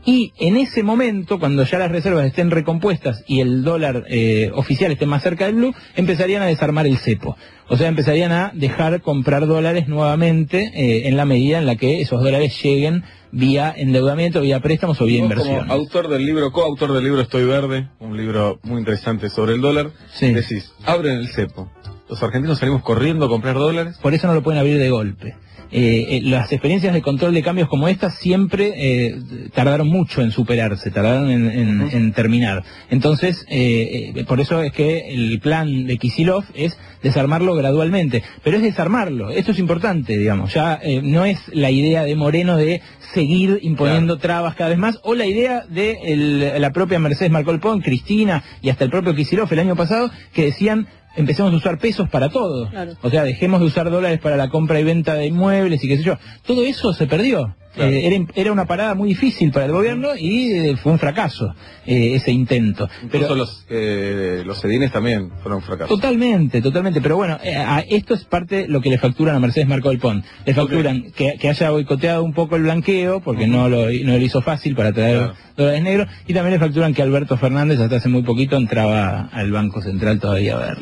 Y 0.05 0.33
en 0.39 0.57
ese 0.57 0.81
momento, 0.81 1.39
cuando 1.39 1.63
ya 1.63 1.77
las 1.77 1.91
reservas 1.91 2.25
estén 2.25 2.51
recompuestas 2.51 3.23
y 3.27 3.41
el 3.41 3.63
dólar 3.63 4.05
eh, 4.07 4.49
oficial 4.53 4.91
esté 4.91 5.05
más 5.05 5.21
cerca 5.23 5.45
del 5.45 5.55
blue, 5.55 5.73
empezarían 5.95 6.41
a 6.41 6.45
desarmar 6.45 6.87
el 6.87 6.97
cepo. 6.97 7.35
O 7.67 7.77
sea, 7.77 7.87
empezarían 7.87 8.31
a 8.31 8.51
dejar 8.55 9.01
comprar 9.01 9.45
dólares 9.45 9.87
nuevamente 9.87 10.71
eh, 10.73 11.07
en 11.07 11.17
la 11.17 11.25
medida 11.25 11.57
en 11.59 11.65
la 11.65 11.75
que 11.75 12.01
esos 12.01 12.23
dólares 12.23 12.57
lleguen 12.63 13.03
vía 13.31 13.71
endeudamiento, 13.75 14.41
vía 14.41 14.59
préstamos 14.59 14.99
o 15.01 15.05
vía 15.05 15.19
inversión. 15.19 15.59
como 15.67 15.73
autor 15.73 16.07
del 16.07 16.25
libro, 16.25 16.51
coautor 16.51 16.93
del 16.93 17.03
libro 17.03 17.21
Estoy 17.21 17.45
Verde, 17.45 17.89
un 17.99 18.17
libro 18.17 18.59
muy 18.63 18.79
interesante 18.79 19.29
sobre 19.29 19.53
el 19.53 19.61
dólar, 19.61 19.91
Sí. 20.13 20.31
decís, 20.33 20.71
abren 20.85 21.17
el 21.17 21.27
cepo. 21.27 21.69
Los 22.09 22.23
argentinos 22.23 22.57
salimos 22.57 22.81
corriendo 22.81 23.25
a 23.25 23.29
comprar 23.29 23.53
dólares. 23.55 23.99
Por 24.01 24.15
eso 24.15 24.25
no 24.25 24.33
lo 24.33 24.41
pueden 24.41 24.59
abrir 24.59 24.79
de 24.79 24.89
golpe. 24.89 25.35
Eh, 25.71 26.17
eh, 26.17 26.21
las 26.23 26.51
experiencias 26.51 26.93
de 26.95 27.01
control 27.03 27.33
de 27.35 27.43
cambios 27.43 27.67
como 27.69 27.87
esta 27.87 28.09
siempre 28.09 28.73
eh, 28.75 29.15
tardaron 29.53 29.87
mucho 29.87 30.21
en 30.23 30.31
superarse, 30.31 30.89
tardaron 30.89 31.29
en, 31.29 31.49
en- 31.51 31.81
Ujú. 31.83 31.95
en 31.97 32.11
terminar. 32.13 32.63
Entonces, 32.89 33.45
eh, 33.49 34.13
eh, 34.15 34.23
por 34.25 34.39
eso 34.39 34.63
es 34.63 34.71
que 34.71 35.09
el 35.13 35.39
plan 35.39 35.85
de 35.85 35.97
Kisilov 35.97 36.43
es 36.55 36.75
desarmarlo 37.03 37.53
gradualmente. 37.53 38.23
Pero 38.43 38.57
es 38.57 38.63
desarmarlo, 38.63 39.29
esto 39.29 39.51
es 39.51 39.59
importante, 39.59 40.17
digamos. 40.17 40.53
Ya 40.53 40.79
eh, 40.81 41.01
no 41.03 41.23
es 41.25 41.39
la 41.53 41.69
idea 41.69 42.03
de 42.03 42.15
Moreno 42.15 42.57
de 42.57 42.81
seguir 43.13 43.59
imponiendo 43.61 44.17
trabas 44.17 44.55
cada 44.55 44.69
vez 44.71 44.79
más, 44.79 44.99
o 45.03 45.13
la 45.13 45.25
idea 45.27 45.63
de 45.69 45.97
el- 46.03 46.61
la 46.61 46.71
propia 46.71 46.97
Mercedes 46.99 47.31
Marcolpón, 47.31 47.81
Cristina 47.81 48.43
y 48.61 48.69
hasta 48.69 48.83
el 48.85 48.89
propio 48.89 49.13
Kisilov 49.15 49.47
el 49.53 49.59
año 49.59 49.75
pasado, 49.75 50.09
que 50.33 50.45
decían 50.45 50.87
empecemos 51.15 51.53
a 51.53 51.57
usar 51.57 51.77
pesos 51.79 52.09
para 52.09 52.29
todo. 52.29 52.69
Claro. 52.69 52.93
O 53.01 53.09
sea, 53.09 53.23
dejemos 53.23 53.59
de 53.59 53.67
usar 53.67 53.89
dólares 53.89 54.19
para 54.19 54.37
la 54.37 54.49
compra 54.49 54.79
y 54.79 54.83
venta 54.83 55.15
de 55.15 55.27
inmuebles 55.27 55.83
y 55.83 55.87
qué 55.87 55.97
sé 55.97 56.03
yo. 56.03 56.17
Todo 56.45 56.63
eso 56.63 56.93
se 56.93 57.07
perdió. 57.07 57.55
Claro. 57.75 57.91
Eh, 57.91 58.07
era, 58.07 58.25
era 58.35 58.51
una 58.51 58.65
parada 58.65 58.95
muy 58.95 59.09
difícil 59.09 59.51
para 59.51 59.65
el 59.67 59.71
gobierno 59.71 60.09
y 60.17 60.51
eh, 60.51 60.75
fue 60.77 60.91
un 60.91 60.99
fracaso 60.99 61.53
eh, 61.85 62.15
ese 62.15 62.31
intento. 62.31 62.89
Incluso 63.03 63.27
Pero, 63.27 63.35
los, 63.35 63.65
eh, 63.69 64.43
los 64.45 64.63
edines 64.65 64.91
también 64.91 65.29
fueron 65.41 65.61
fracasos. 65.61 65.89
Totalmente, 65.89 66.61
totalmente. 66.61 66.99
Pero 67.01 67.17
bueno, 67.17 67.37
a 67.41 67.79
esto 67.87 68.13
es 68.15 68.25
parte 68.25 68.67
lo 68.67 68.81
que 68.81 68.89
le 68.89 68.97
facturan 68.97 69.35
a 69.35 69.39
Mercedes 69.39 69.67
Marco 69.67 69.89
del 69.89 69.99
Pont. 69.99 70.25
Le 70.45 70.53
facturan 70.53 71.11
que, 71.15 71.35
que 71.39 71.49
haya 71.49 71.69
boicoteado 71.71 72.23
un 72.23 72.33
poco 72.33 72.55
el 72.55 72.63
blanqueo, 72.63 73.21
porque 73.21 73.47
no, 73.47 73.69
lo, 73.69 73.85
no 73.85 74.17
lo 74.17 74.17
hizo 74.17 74.41
fácil 74.41 74.75
para 74.75 74.91
traer 74.91 75.17
Claro. 75.19 75.35
dólares 75.57 75.83
negros, 75.83 76.07
y 76.27 76.33
también 76.33 76.53
le 76.53 76.59
facturan 76.59 76.93
que 76.93 77.01
Alberto 77.01 77.37
Fernández 77.37 77.79
hasta 77.79 77.97
hace 77.97 78.09
muy 78.09 78.23
poquito 78.23 78.55
entraba 78.57 79.29
al 79.31 79.51
Banco 79.51 79.81
Central 79.81 80.19
todavía 80.19 80.57
a. 80.57 80.77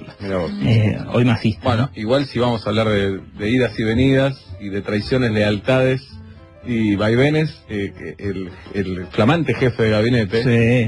Eh, 0.65 0.97
hoy 1.13 1.25
masista. 1.25 1.61
Bueno, 1.63 1.83
¿no? 1.93 1.99
igual 2.01 2.25
si 2.25 2.39
vamos 2.39 2.65
a 2.65 2.69
hablar 2.69 2.87
de, 2.89 3.19
de 3.37 3.49
idas 3.49 3.77
y 3.79 3.83
venidas 3.83 4.37
y 4.59 4.69
de 4.69 4.81
traiciones, 4.81 5.31
lealtades 5.31 6.01
y 6.67 6.95
vaivenes, 6.95 7.49
eh, 7.69 7.93
que 7.97 8.23
el, 8.29 8.49
el 8.73 9.05
flamante 9.07 9.53
jefe 9.53 9.83
de 9.83 9.89
gabinete, 9.91 10.43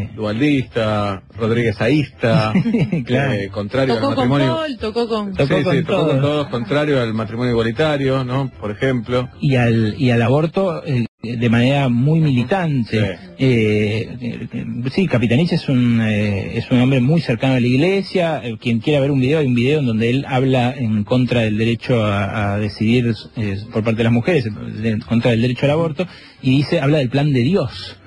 Sí. 0.09 0.15
dualdista, 0.15 1.23
Rodríguez 1.37 1.79
Aísta, 1.81 2.53
Claro. 3.05 3.33
eh, 3.33 3.49
contrario 3.51 3.95
Tocó 3.95 4.09
al 4.09 4.15
con 4.15 4.29
matrimonio. 4.29 4.55
Paul, 4.57 4.77
tocó 4.79 5.07
con... 5.07 5.33
Tocó 5.33 5.57
sí, 5.57 5.63
con 5.63 5.75
sí, 5.75 5.83
tocó 5.83 5.97
con 6.07 6.09
todo. 6.09 6.21
todos, 6.21 6.47
contrario 6.47 7.01
al 7.01 7.13
matrimonio 7.13 7.51
igualitario, 7.51 8.23
¿no? 8.23 8.51
Por 8.59 8.71
ejemplo. 8.71 9.29
y 9.39 9.55
al 9.55 9.95
y 9.97 10.11
al 10.11 10.21
aborto 10.21 10.83
eh, 10.85 11.05
de 11.21 11.49
manera 11.49 11.89
muy 11.89 12.21
militante. 12.21 13.17
Eh, 13.37 14.07
eh, 14.21 14.47
sí, 14.91 15.05
Capitanich 15.05 15.51
es 15.51 15.67
un 15.67 15.99
eh, 16.01 16.57
es 16.57 16.71
un 16.71 16.79
hombre 16.79 17.01
muy 17.01 17.19
cercano 17.19 17.55
a 17.55 17.59
la 17.59 17.67
iglesia. 17.67 18.41
Eh, 18.41 18.57
quien 18.59 18.79
quiera 18.79 19.01
ver 19.01 19.11
un 19.11 19.19
video, 19.19 19.39
hay 19.39 19.47
un 19.47 19.55
video 19.55 19.79
en 19.79 19.85
donde 19.85 20.09
él 20.09 20.25
habla 20.27 20.73
en 20.77 21.03
contra 21.03 21.41
del 21.41 21.57
derecho 21.57 22.05
a, 22.05 22.53
a 22.53 22.59
decidir 22.59 23.13
eh, 23.35 23.57
por 23.73 23.83
parte 23.83 23.97
de 23.97 24.03
las 24.05 24.13
mujeres, 24.13 24.45
en 24.45 24.99
contra 25.01 25.31
del 25.31 25.41
derecho 25.41 25.65
al 25.65 25.71
aborto, 25.71 26.07
y 26.41 26.51
dice, 26.51 26.79
habla 26.79 26.99
del 26.99 27.09
plan 27.09 27.33
de 27.33 27.41
Dios. 27.41 27.97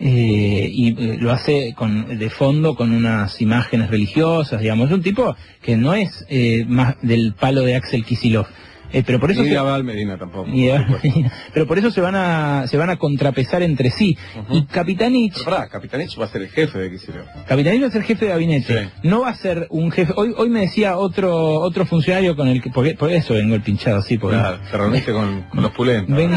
Eh, 0.00 0.68
y 0.72 0.88
eh, 0.88 1.16
lo 1.20 1.30
hace 1.30 1.74
con, 1.76 2.18
de 2.18 2.30
fondo 2.30 2.74
con 2.74 2.90
unas 2.90 3.40
imágenes 3.40 3.88
religiosas, 3.88 4.60
digamos, 4.60 4.88
es 4.88 4.94
un 4.96 5.02
tipo 5.02 5.36
que 5.62 5.76
no 5.76 5.94
es 5.94 6.26
eh, 6.28 6.64
más 6.66 6.96
del 7.02 7.34
palo 7.34 7.60
de 7.60 7.76
Axel 7.76 8.04
Kisilov. 8.04 8.46
Eh, 8.92 9.02
pero 9.06 9.18
por 9.18 9.30
eso 9.30 9.42
Ni 9.42 9.48
de 9.50 9.58
Abel 9.58 9.84
Medina 9.84 10.18
tampoco. 10.18 10.46
ni 10.48 10.64
de- 10.66 10.78
por 10.80 11.00
supuesto. 11.00 11.30
pero 11.54 11.66
por 11.66 11.78
eso 11.78 11.90
se 11.90 12.00
van 12.00 12.14
a 12.14 12.66
se 12.66 12.76
van 12.76 12.90
a 12.90 12.96
contrapesar 12.96 13.62
entre 13.62 13.90
sí. 13.90 14.16
Y 14.50 14.64
Capitanich 14.66 15.32
Pero 15.34 15.44
pará, 15.44 15.68
Capitanich 15.68 16.18
va 16.20 16.26
a 16.26 16.28
ser 16.28 16.42
el 16.42 16.48
jefe 16.48 16.78
de 16.78 16.90
Kicillof. 16.90 17.26
Capitanich 17.46 17.82
va 17.82 17.86
a 17.86 17.90
ser 17.90 18.02
jefe 18.02 18.26
de 18.26 18.30
gabinete. 18.32 18.82
Sí. 18.84 18.88
No 19.08 19.20
va 19.22 19.30
a 19.30 19.34
ser 19.34 19.66
un 19.70 19.90
jefe. 19.90 20.12
Hoy 20.16 20.34
hoy 20.36 20.48
me 20.50 20.60
decía 20.60 20.96
otro 20.98 21.34
otro 21.60 21.86
funcionario 21.86 22.36
con 22.36 22.48
el 22.48 22.60
que 22.62 22.70
porque 22.70 22.94
por 22.94 23.10
eso 23.10 23.34
vengo 23.34 23.54
el 23.54 23.62
pinchado 23.62 23.98
así 23.98 24.18
porque 24.18 24.36
Claro, 24.36 24.58
te 24.70 24.76
reuniste 24.76 25.12
con, 25.12 25.42
con 25.42 25.62
los 25.62 25.70
pulentos. 25.72 26.14
vengo 26.16 26.36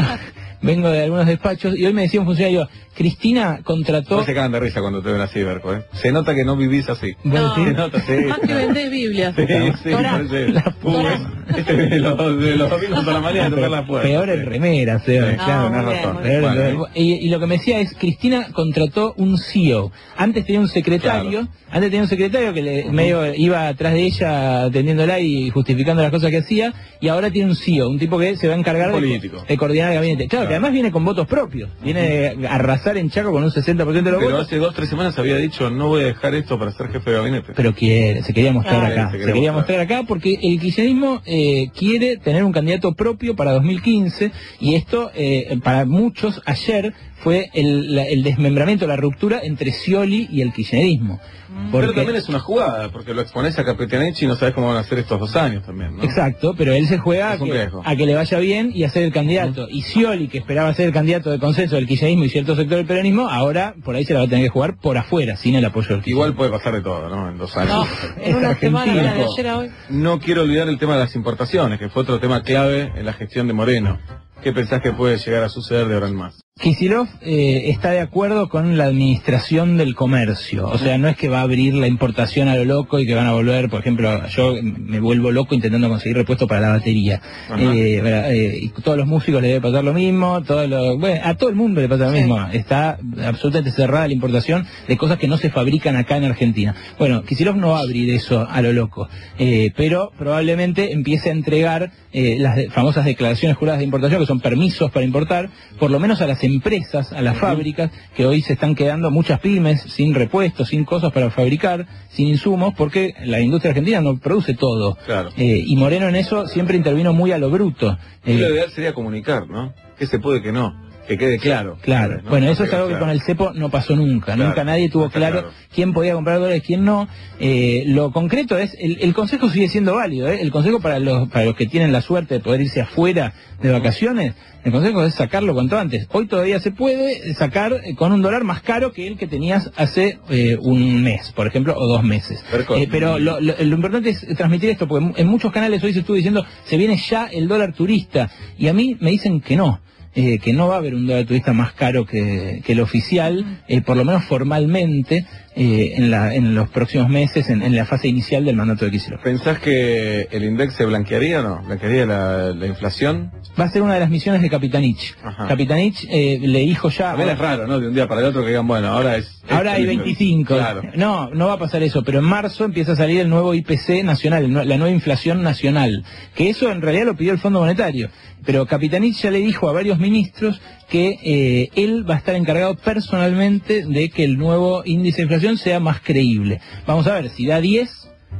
vengo 0.62 0.88
de 0.90 1.02
algunos 1.04 1.26
despachos 1.26 1.76
y 1.78 1.84
hoy 1.86 1.92
me 1.92 2.02
decía 2.02 2.20
un 2.20 2.26
funcionario 2.26 2.68
Cristina 2.94 3.60
contrató 3.62 4.16
No 4.16 4.24
se 4.24 4.32
cagan 4.32 4.52
de 4.52 4.60
risa 4.60 4.80
cuando 4.80 5.02
te 5.02 5.12
ven 5.12 5.20
así, 5.20 5.42
Berco, 5.42 5.74
¿eh? 5.74 5.82
Se 5.92 6.10
nota 6.12 6.34
que 6.34 6.44
no 6.46 6.56
vivís 6.56 6.88
así. 6.88 7.12
No. 7.24 7.54
sí. 7.54 7.64
Se 7.64 7.72
nota, 7.74 8.00
sí. 8.00 8.12
Más 8.26 8.38
que 8.40 8.54
vendés 8.54 8.90
Biblia. 8.90 9.34
Sí, 9.36 9.44
sí, 9.82 9.90
Torá. 9.90 10.12
parece. 10.12 10.48
La 10.48 10.62
puta. 10.62 11.32
este 11.58 11.72
viene 11.74 11.96
de 11.96 11.98
los, 12.00 12.40
de 12.40 12.56
los 12.56 12.70
domingos 12.70 13.04
la 13.06 13.20
mañana 13.20 13.46
a 13.46 13.50
tocar 13.50 13.70
la 13.70 13.86
puerta. 13.86 14.08
Peor 14.08 14.30
en 14.30 14.38
Sí. 14.40 14.44
remera, 14.46 14.98
Seba, 15.00 15.30
Sí, 15.30 15.36
claro. 15.36 15.70
tenés 15.70 15.84
bien, 16.24 16.42
razón. 16.42 16.86
en 16.94 17.02
y, 17.02 17.12
y 17.14 17.28
lo 17.28 17.38
que 17.38 17.46
me 17.46 17.58
decía 17.58 17.80
es, 17.80 17.92
Cristina 17.98 18.46
contrató 18.52 19.12
un 19.18 19.36
CEO. 19.36 19.92
Antes 20.16 20.46
tenía 20.46 20.60
un 20.60 20.68
secretario, 20.68 21.30
Claro. 21.30 21.48
antes 21.70 21.90
tenía 21.90 22.02
un 22.02 22.08
secretario 22.08 22.54
que 22.54 22.62
le, 22.62 22.84
medio 22.90 23.34
iba 23.34 23.68
atrás 23.68 23.92
de 23.92 24.04
ella 24.04 24.64
atendiéndola 24.64 25.20
y 25.20 25.50
justificando 25.50 26.00
las 26.02 26.10
cosas 26.10 26.30
que 26.30 26.38
hacía, 26.38 26.72
y 27.02 27.08
ahora 27.08 27.30
tiene 27.30 27.50
un 27.50 27.56
CEO, 27.56 27.90
un 27.90 27.98
tipo 27.98 28.18
que 28.18 28.36
se 28.36 28.48
va 28.48 28.54
a 28.54 28.56
encargar 28.58 28.90
de, 28.98 29.56
coordinar 29.58 29.90
el 29.90 29.96
gabinete. 29.96 30.28
Claro, 30.28 30.46
Claro. 30.46 30.55
Además 30.56 30.72
viene 30.72 30.90
con 30.90 31.04
votos 31.04 31.26
propios, 31.26 31.70
viene 31.82 32.46
a 32.48 32.54
arrasar 32.56 32.96
en 32.96 33.10
Chaco 33.10 33.30
con 33.32 33.44
un 33.44 33.50
60% 33.50 33.74
de 33.76 33.84
los 33.84 34.18
Pero 34.20 34.20
votos. 34.32 34.46
hace 34.46 34.56
dos, 34.58 34.74
tres 34.74 34.88
semanas 34.88 35.18
había 35.18 35.36
dicho, 35.36 35.70
no 35.70 35.88
voy 35.88 36.02
a 36.02 36.06
dejar 36.06 36.34
esto 36.34 36.58
para 36.58 36.72
ser 36.72 36.88
jefe 36.88 37.10
de 37.10 37.16
gabinete. 37.16 37.52
pero 37.54 37.74
quiere, 37.74 38.22
se 38.22 38.32
quería 38.34 38.52
mostrar 38.52 38.80
Claro. 38.80 38.94
acá. 38.94 39.06
Se 39.06 39.12
Se 39.12 39.18
quería 39.18 39.34
quería, 39.34 39.52
mostrar. 39.52 39.78
mostrar 39.78 39.98
acá 39.98 40.06
porque 40.08 40.38
el 40.42 40.60
kirchnerismo 40.60 41.22
eh, 41.26 41.70
quiere 41.76 42.16
tener 42.16 42.44
un 42.44 42.52
candidato 42.52 42.92
propio 42.94 43.36
para 43.36 43.52
2015 43.52 44.32
y 44.60 44.74
esto 44.74 45.10
eh, 45.14 45.58
para 45.62 45.84
muchos 45.84 46.40
ayer 46.46 46.92
fue 47.18 47.50
el, 47.54 47.94
la- 47.96 48.04
el 48.06 48.22
desmembramiento, 48.22 48.86
la 48.86 48.96
ruptura 48.96 49.40
entre 49.42 49.72
Scioli 49.72 50.28
y 50.30 50.42
el 50.42 50.52
kirchnerismo. 50.52 51.18
Pero 51.48 51.86
Porque- 51.86 51.94
también 51.94 52.16
es 52.16 52.28
una 52.28 52.38
jugada, 52.40 52.90
porque 52.90 53.14
lo 53.14 53.22
expones 53.22 53.58
a 53.58 53.64
Capitanich 53.64 54.20
y 54.22 54.26
no 54.26 54.34
sabes 54.36 54.52
cómo 54.54 54.68
van 54.68 54.76
a 54.76 54.84
ser 54.84 54.98
estos 54.98 55.18
dos 55.18 55.34
años 55.36 55.64
también, 55.64 55.96
¿no? 55.96 56.02
Exacto, 56.04 56.54
pero 56.58 56.74
él 56.74 56.86
se 56.86 56.98
juega 56.98 57.32
a 57.32 57.38
que, 57.38 57.44
riesgo. 57.50 57.80
a 57.84 57.96
que 57.96 58.04
le 58.04 58.14
vaya 58.14 58.38
bien 58.38 58.70
y 58.74 58.84
a 58.84 58.90
ser 58.90 59.04
el 59.04 59.12
candidato. 59.12 59.66
Y 59.70 59.80
Scioli, 59.82 60.28
que 60.28 60.36
esperaba 60.38 60.74
ser 60.74 60.86
el 60.88 60.92
candidato 60.92 61.30
de 61.30 61.38
consenso 61.38 61.76
del 61.76 61.86
kirchnerismo 61.86 62.24
y 62.24 62.28
cierto 62.28 62.54
sector 62.56 62.76
del 62.76 62.86
peronismo, 62.86 63.28
ahora 63.28 63.74
por 63.82 63.94
ahí 63.94 64.04
se 64.04 64.12
la 64.12 64.20
va 64.20 64.26
a 64.26 64.28
tener 64.28 64.44
que 64.44 64.50
jugar 64.50 64.76
por 64.78 64.98
afuera, 64.98 65.36
sin 65.36 65.54
el 65.54 65.64
apoyo 65.64 65.88
del 65.88 65.98
kirchnerismo. 66.02 66.16
Igual 66.26 66.34
puede 66.36 66.50
pasar 66.50 66.74
de 66.74 66.82
todo, 66.82 67.08
¿no? 67.08 67.30
En 67.30 67.38
dos 67.38 67.56
años. 67.56 67.72
No, 67.74 67.84
Es 68.22 68.28
en 68.28 68.36
una 68.36 68.54
semana, 68.58 68.92
de 69.14 69.24
ayer 69.24 69.48
a 69.48 69.58
hoy. 69.58 69.70
No 69.88 70.18
quiero 70.20 70.42
olvidar 70.42 70.68
el 70.68 70.78
tema 70.78 70.94
de 70.94 71.00
las 71.00 71.16
importaciones, 71.16 71.78
que 71.78 71.88
fue 71.88 72.02
otro 72.02 72.20
tema 72.20 72.42
clave 72.42 72.92
en 72.94 73.06
la 73.06 73.14
gestión 73.14 73.46
de 73.46 73.54
Moreno. 73.54 73.98
¿Qué 74.42 74.52
pensás 74.52 74.82
que 74.82 74.92
puede 74.92 75.16
llegar 75.16 75.42
a 75.44 75.48
suceder 75.48 75.86
de 75.88 75.94
ahora 75.94 76.08
en 76.08 76.16
más? 76.16 76.40
Kisilov 76.66 77.06
eh, 77.20 77.64
está 77.68 77.90
de 77.90 78.00
acuerdo 78.00 78.48
con 78.48 78.78
la 78.78 78.84
administración 78.86 79.76
del 79.76 79.94
comercio, 79.94 80.66
o 80.66 80.78
sea, 80.78 80.96
no 80.96 81.06
es 81.06 81.14
que 81.14 81.28
va 81.28 81.40
a 81.40 81.42
abrir 81.42 81.74
la 81.74 81.86
importación 81.86 82.48
a 82.48 82.56
lo 82.56 82.64
loco 82.64 82.98
y 82.98 83.04
que 83.06 83.14
van 83.14 83.26
a 83.26 83.32
volver, 83.34 83.68
por 83.68 83.80
ejemplo, 83.80 84.26
yo 84.28 84.54
me 84.62 84.98
vuelvo 84.98 85.30
loco 85.32 85.54
intentando 85.54 85.90
conseguir 85.90 86.16
repuesto 86.16 86.46
para 86.46 86.62
la 86.62 86.68
batería. 86.70 87.20
Eh, 87.58 88.00
eh, 88.02 88.58
y 88.62 88.68
todos 88.70 88.96
los 88.96 89.06
músicos 89.06 89.42
les 89.42 89.50
debe 89.50 89.60
pasar 89.60 89.84
lo 89.84 89.92
mismo, 89.92 90.42
todos 90.44 90.66
los, 90.66 90.98
bueno, 90.98 91.20
a 91.24 91.34
todo 91.34 91.50
el 91.50 91.56
mundo 91.56 91.82
le 91.82 91.90
pasa 91.90 92.04
lo 92.06 92.12
Sí. 92.12 92.18
mismo. 92.20 92.46
Está 92.50 92.96
absolutamente 93.22 93.70
cerrada 93.72 94.06
la 94.08 94.14
importación 94.14 94.66
de 94.88 94.96
cosas 94.96 95.18
que 95.18 95.28
no 95.28 95.36
se 95.36 95.50
fabrican 95.50 95.94
acá 95.96 96.16
en 96.16 96.24
Argentina. 96.24 96.74
Bueno, 96.98 97.22
Kisilov 97.24 97.56
no 97.56 97.68
va 97.72 97.80
a 97.80 97.82
abrir 97.82 98.08
eso 98.14 98.48
a 98.48 98.62
lo 98.62 98.72
loco, 98.72 99.10
eh, 99.38 99.72
pero 99.76 100.10
probablemente 100.16 100.92
empiece 100.94 101.28
a 101.28 101.32
entregar 101.32 101.90
eh, 102.14 102.36
las 102.38 102.56
de- 102.56 102.70
famosas 102.70 103.04
declaraciones 103.04 103.58
juradas 103.58 103.78
de 103.80 103.84
importación, 103.84 104.22
que 104.22 104.26
son 104.26 104.40
permisos 104.40 104.90
para 104.90 105.04
importar, 105.04 105.50
por 105.78 105.90
lo 105.90 106.00
menos 106.00 106.22
a 106.22 106.26
las 106.26 106.42
empresas, 106.46 107.12
a 107.12 107.20
las 107.22 107.38
fábricas, 107.38 107.90
que 108.16 108.24
hoy 108.26 108.40
se 108.42 108.54
están 108.54 108.74
quedando 108.74 109.10
muchas 109.10 109.40
pymes 109.40 109.82
sin 109.82 110.14
repuestos, 110.14 110.68
sin 110.68 110.84
cosas 110.84 111.12
para 111.12 111.30
fabricar, 111.30 111.86
sin 112.08 112.28
insumos, 112.28 112.74
porque 112.76 113.14
la 113.24 113.40
industria 113.40 113.70
argentina 113.70 114.00
no 114.00 114.16
produce 114.18 114.54
todo. 114.54 114.96
Claro. 115.04 115.30
Eh, 115.36 115.62
y 115.66 115.76
Moreno 115.76 116.08
en 116.08 116.16
eso 116.16 116.46
siempre 116.46 116.76
intervino 116.76 117.12
muy 117.12 117.32
a 117.32 117.38
lo 117.38 117.50
bruto. 117.50 117.98
Y 118.24 118.32
Eh, 118.32 118.38
lo 118.38 118.54
ideal 118.54 118.70
sería 118.70 118.94
comunicar, 118.94 119.48
¿no? 119.48 119.74
Que 119.98 120.06
se 120.06 120.18
puede, 120.18 120.42
que 120.42 120.52
no. 120.52 120.74
Que 121.06 121.16
quede 121.18 121.38
claro. 121.38 121.78
Claro, 121.82 122.20
¿no? 122.22 122.30
bueno, 122.30 122.48
eso 122.50 122.64
Que 122.64 122.68
es 122.68 122.74
algo 122.74 122.86
que 122.88 122.92
claro. 122.94 123.06
con 123.06 123.10
el 123.10 123.22
cepo 123.22 123.52
no 123.54 123.70
pasó 123.70 123.94
nunca, 123.96 124.34
Claro, 124.34 124.48
nunca 124.48 124.64
nadie 124.64 124.88
tuvo 124.88 125.08
claro, 125.10 125.50
quién 125.74 125.92
podía 125.92 126.14
comprar 126.14 126.38
dólares, 126.40 126.62
quién 126.66 126.84
no. 126.84 127.08
Eh, 127.38 127.84
lo 127.86 128.10
concreto 128.12 128.58
es, 128.58 128.74
el, 128.80 128.98
el 129.00 129.14
consejo 129.14 129.48
sigue 129.50 129.68
siendo 129.68 129.94
válido, 129.94 130.28
¿eh? 130.28 130.40
el 130.40 130.50
consejo 130.50 130.80
para 130.80 130.98
los, 130.98 131.28
para 131.28 131.44
los 131.44 131.54
que 131.54 131.66
tienen 131.66 131.92
la 131.92 132.00
suerte 132.00 132.34
de 132.34 132.40
poder 132.40 132.60
irse 132.62 132.80
afuera 132.80 133.32
de 133.62 133.70
vacaciones, 133.72 134.34
el 134.64 134.72
consejo 134.72 135.04
es 135.04 135.14
sacarlo 135.14 135.54
cuanto 135.54 135.78
antes. 135.78 136.08
Hoy 136.12 136.26
todavía 136.26 136.58
se 136.58 136.72
puede 136.72 137.34
sacar 137.34 137.80
con 137.96 138.10
un 138.12 138.20
dólar 138.20 138.42
más 138.42 138.62
caro 138.62 138.92
que 138.92 139.06
el 139.06 139.16
que 139.16 139.28
tenías 139.28 139.70
hace 139.76 140.18
eh, 140.28 140.56
un 140.60 141.02
mes, 141.02 141.30
por 141.36 141.46
ejemplo, 141.46 141.74
o 141.76 141.86
dos 141.86 142.02
meses. 142.02 142.44
Pero 142.90 143.18
lo, 143.20 143.40
lo- 143.40 143.54
lo 143.56 143.74
importante 143.76 144.10
es 144.10 144.26
transmitir 144.36 144.70
esto, 144.70 144.88
porque 144.88 145.04
en- 145.06 145.14
en 145.16 145.26
muchos 145.28 145.52
canales 145.52 145.82
hoy 145.84 145.92
se 145.92 146.00
estuvo 146.00 146.16
diciendo, 146.16 146.44
se 146.64 146.76
viene 146.76 146.96
ya 146.96 147.26
el 147.26 147.46
dólar 147.46 147.74
turista, 147.74 148.28
y 148.58 148.66
a 148.66 148.72
mí 148.72 148.96
me 149.00 149.10
dicen 149.12 149.40
que 149.40 149.54
no. 149.56 149.80
Eh, 150.16 150.38
que 150.40 150.52
no 150.52 150.66
va 150.66 150.74
a 150.74 150.78
haber 150.78 150.94
un 150.96 151.06
dólar 151.06 151.24
turista 151.26 151.52
más 151.52 151.72
caro 151.74 152.04
que, 152.06 152.62
que 152.64 152.72
el 152.72 152.80
oficial, 152.80 153.60
eh, 153.68 153.80
por 153.82 153.96
lo 153.96 154.04
menos 154.04 154.24
formalmente, 154.24 155.26
eh, 155.58 155.94
en, 155.96 156.10
la, 156.10 156.34
en 156.34 156.54
los 156.54 156.68
próximos 156.68 157.08
meses, 157.08 157.48
en, 157.48 157.62
en 157.62 157.74
la 157.74 157.86
fase 157.86 158.08
inicial 158.08 158.44
del 158.44 158.56
mandato 158.56 158.84
de 158.84 158.90
Kicillof. 158.90 159.22
¿Pensás 159.22 159.58
que 159.58 160.28
el 160.30 160.44
index 160.44 160.74
se 160.74 160.84
blanquearía 160.84 161.40
o 161.40 161.42
no? 161.42 161.62
¿Blanquearía 161.64 162.04
la, 162.04 162.52
la 162.52 162.66
inflación? 162.66 163.30
Va 163.58 163.64
a 163.64 163.68
ser 163.70 163.80
una 163.80 163.94
de 163.94 164.00
las 164.00 164.10
misiones 164.10 164.42
de 164.42 164.50
Capitanich. 164.50 165.14
Ajá. 165.24 165.46
Capitanich 165.48 166.06
eh, 166.10 166.38
le 166.42 166.58
dijo 166.60 166.90
ya... 166.90 167.10
También 167.10 167.30
es 167.30 167.38
raro, 167.38 167.66
¿no? 167.66 167.80
De 167.80 167.88
un 167.88 167.94
día 167.94 168.06
para 168.06 168.20
el 168.20 168.26
otro 168.26 168.42
que 168.42 168.48
digan, 168.48 168.66
bueno, 168.66 168.88
ahora 168.88 169.16
es... 169.16 169.40
Ahora 169.48 169.72
hay 169.74 169.82
es- 169.82 169.88
25. 169.88 170.54
Claro. 170.56 170.82
No, 170.94 171.30
no 171.30 171.46
va 171.46 171.54
a 171.54 171.58
pasar 171.58 171.82
eso, 171.82 172.02
pero 172.04 172.18
en 172.18 172.24
marzo 172.26 172.64
empieza 172.66 172.92
a 172.92 172.96
salir 172.96 173.20
el 173.20 173.30
nuevo 173.30 173.54
IPC 173.54 174.02
nacional, 174.04 174.52
la 174.52 174.76
nueva 174.76 174.90
inflación 174.90 175.42
nacional, 175.42 176.04
que 176.34 176.50
eso 176.50 176.70
en 176.70 176.82
realidad 176.82 177.06
lo 177.06 177.16
pidió 177.16 177.32
el 177.32 177.38
Fondo 177.38 177.60
Monetario. 177.60 178.10
Pero 178.44 178.66
Capitanich 178.66 179.16
ya 179.22 179.30
le 179.30 179.38
dijo 179.38 179.68
a 179.68 179.72
varios 179.72 179.98
ministros 180.06 180.60
que 180.88 181.18
eh, 181.22 181.70
él 181.74 182.08
va 182.08 182.14
a 182.14 182.18
estar 182.18 182.34
encargado 182.34 182.76
personalmente 182.76 183.84
de 183.84 184.08
que 184.08 184.24
el 184.24 184.38
nuevo 184.38 184.82
índice 184.84 185.18
de 185.18 185.22
inflación 185.24 185.58
sea 185.58 185.80
más 185.80 186.00
creíble. 186.00 186.60
Vamos 186.86 187.06
a 187.06 187.14
ver, 187.14 187.30
si 187.30 187.46
da 187.46 187.60
10, 187.60 187.90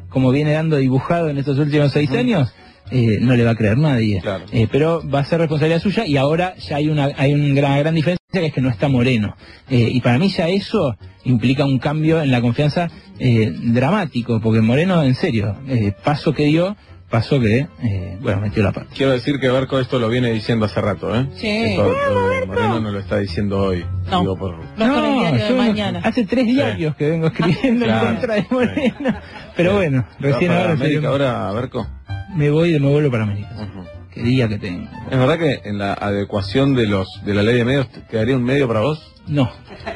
como 0.08 0.30
viene 0.30 0.52
dando 0.52 0.76
dibujado 0.76 1.28
en 1.28 1.38
estos 1.38 1.58
últimos 1.58 1.92
seis 1.92 2.10
años, 2.12 2.52
eh, 2.90 3.18
no 3.20 3.34
le 3.34 3.44
va 3.44 3.50
a 3.50 3.56
creer 3.56 3.78
nadie. 3.78 4.20
Claro. 4.20 4.44
Eh, 4.52 4.68
pero 4.70 5.02
va 5.08 5.20
a 5.20 5.24
ser 5.24 5.40
responsabilidad 5.40 5.82
suya 5.82 6.06
y 6.06 6.16
ahora 6.16 6.54
ya 6.56 6.76
hay 6.76 6.88
una 6.88 7.10
hay 7.16 7.34
una 7.34 7.54
gran, 7.54 7.78
gran 7.80 7.94
diferencia 7.94 8.16
que 8.40 8.46
es 8.46 8.52
que 8.52 8.60
no 8.60 8.70
está 8.70 8.88
Moreno. 8.88 9.36
Eh, 9.68 9.90
y 9.92 10.00
para 10.00 10.18
mí 10.18 10.28
ya 10.28 10.48
eso 10.48 10.96
implica 11.24 11.64
un 11.64 11.78
cambio 11.78 12.22
en 12.22 12.30
la 12.30 12.40
confianza 12.40 12.88
eh, 13.18 13.52
dramático, 13.52 14.40
porque 14.40 14.60
Moreno, 14.60 15.02
en 15.02 15.14
serio, 15.14 15.56
eh, 15.68 15.92
paso 16.04 16.32
que 16.32 16.44
dio, 16.44 16.76
paso 17.10 17.38
que, 17.40 17.66
eh, 17.82 18.18
bueno, 18.20 18.40
metió 18.40 18.62
la 18.62 18.72
pata. 18.72 18.86
Quiero 18.94 19.12
decir 19.12 19.38
que 19.38 19.48
Barco 19.48 19.78
esto 19.78 19.98
lo 19.98 20.08
viene 20.08 20.30
diciendo 20.32 20.66
hace 20.66 20.80
rato, 20.80 21.14
¿eh? 21.14 21.26
Sí. 21.36 21.48
Esto, 21.48 21.92
eh, 21.92 22.46
Moreno 22.46 22.80
no 22.80 22.90
lo 22.90 22.98
está 22.98 23.18
diciendo 23.18 23.60
hoy. 23.62 23.84
No. 24.10 24.20
Digo, 24.20 24.36
por... 24.36 24.56
Yo 24.76 25.56
mañana. 25.56 26.00
hace 26.02 26.24
tres 26.24 26.46
diarios 26.46 26.94
que 26.96 27.10
vengo 27.10 27.28
escribiendo 27.28 27.84
Claro. 27.84 28.08
en 28.08 28.14
contra 28.16 28.34
de 28.34 28.46
Moreno. 28.50 29.18
Pero 29.56 29.74
bueno, 29.74 30.04
recién 30.18 30.50
¿Va 30.50 30.54
para 30.56 30.60
ahora, 30.70 30.72
América 30.74 31.08
ahora, 31.08 31.52
Barco? 31.52 31.86
me 32.34 32.50
voy 32.50 32.72
de 32.72 32.80
me 32.80 32.88
vuelvo 32.90 33.10
para 33.10 33.22
América. 33.24 33.50
Ujú. 33.54 33.84
Qué 34.12 34.22
día 34.22 34.48
que 34.48 34.58
tengo. 34.58 34.88
¿Es 35.10 35.18
verdad 35.18 35.38
que 35.38 35.60
en 35.64 35.78
la 35.78 35.92
adecuación 35.94 36.74
de 36.74 36.86
los 36.86 37.08
de 37.24 37.34
la 37.34 37.42
ley 37.42 37.56
de 37.56 37.64
medios 37.64 37.88
te- 37.90 38.02
quedaría 38.10 38.36
un 38.36 38.44
medio 38.44 38.66
para 38.66 38.80
vos? 38.80 39.12
No, 39.26 39.50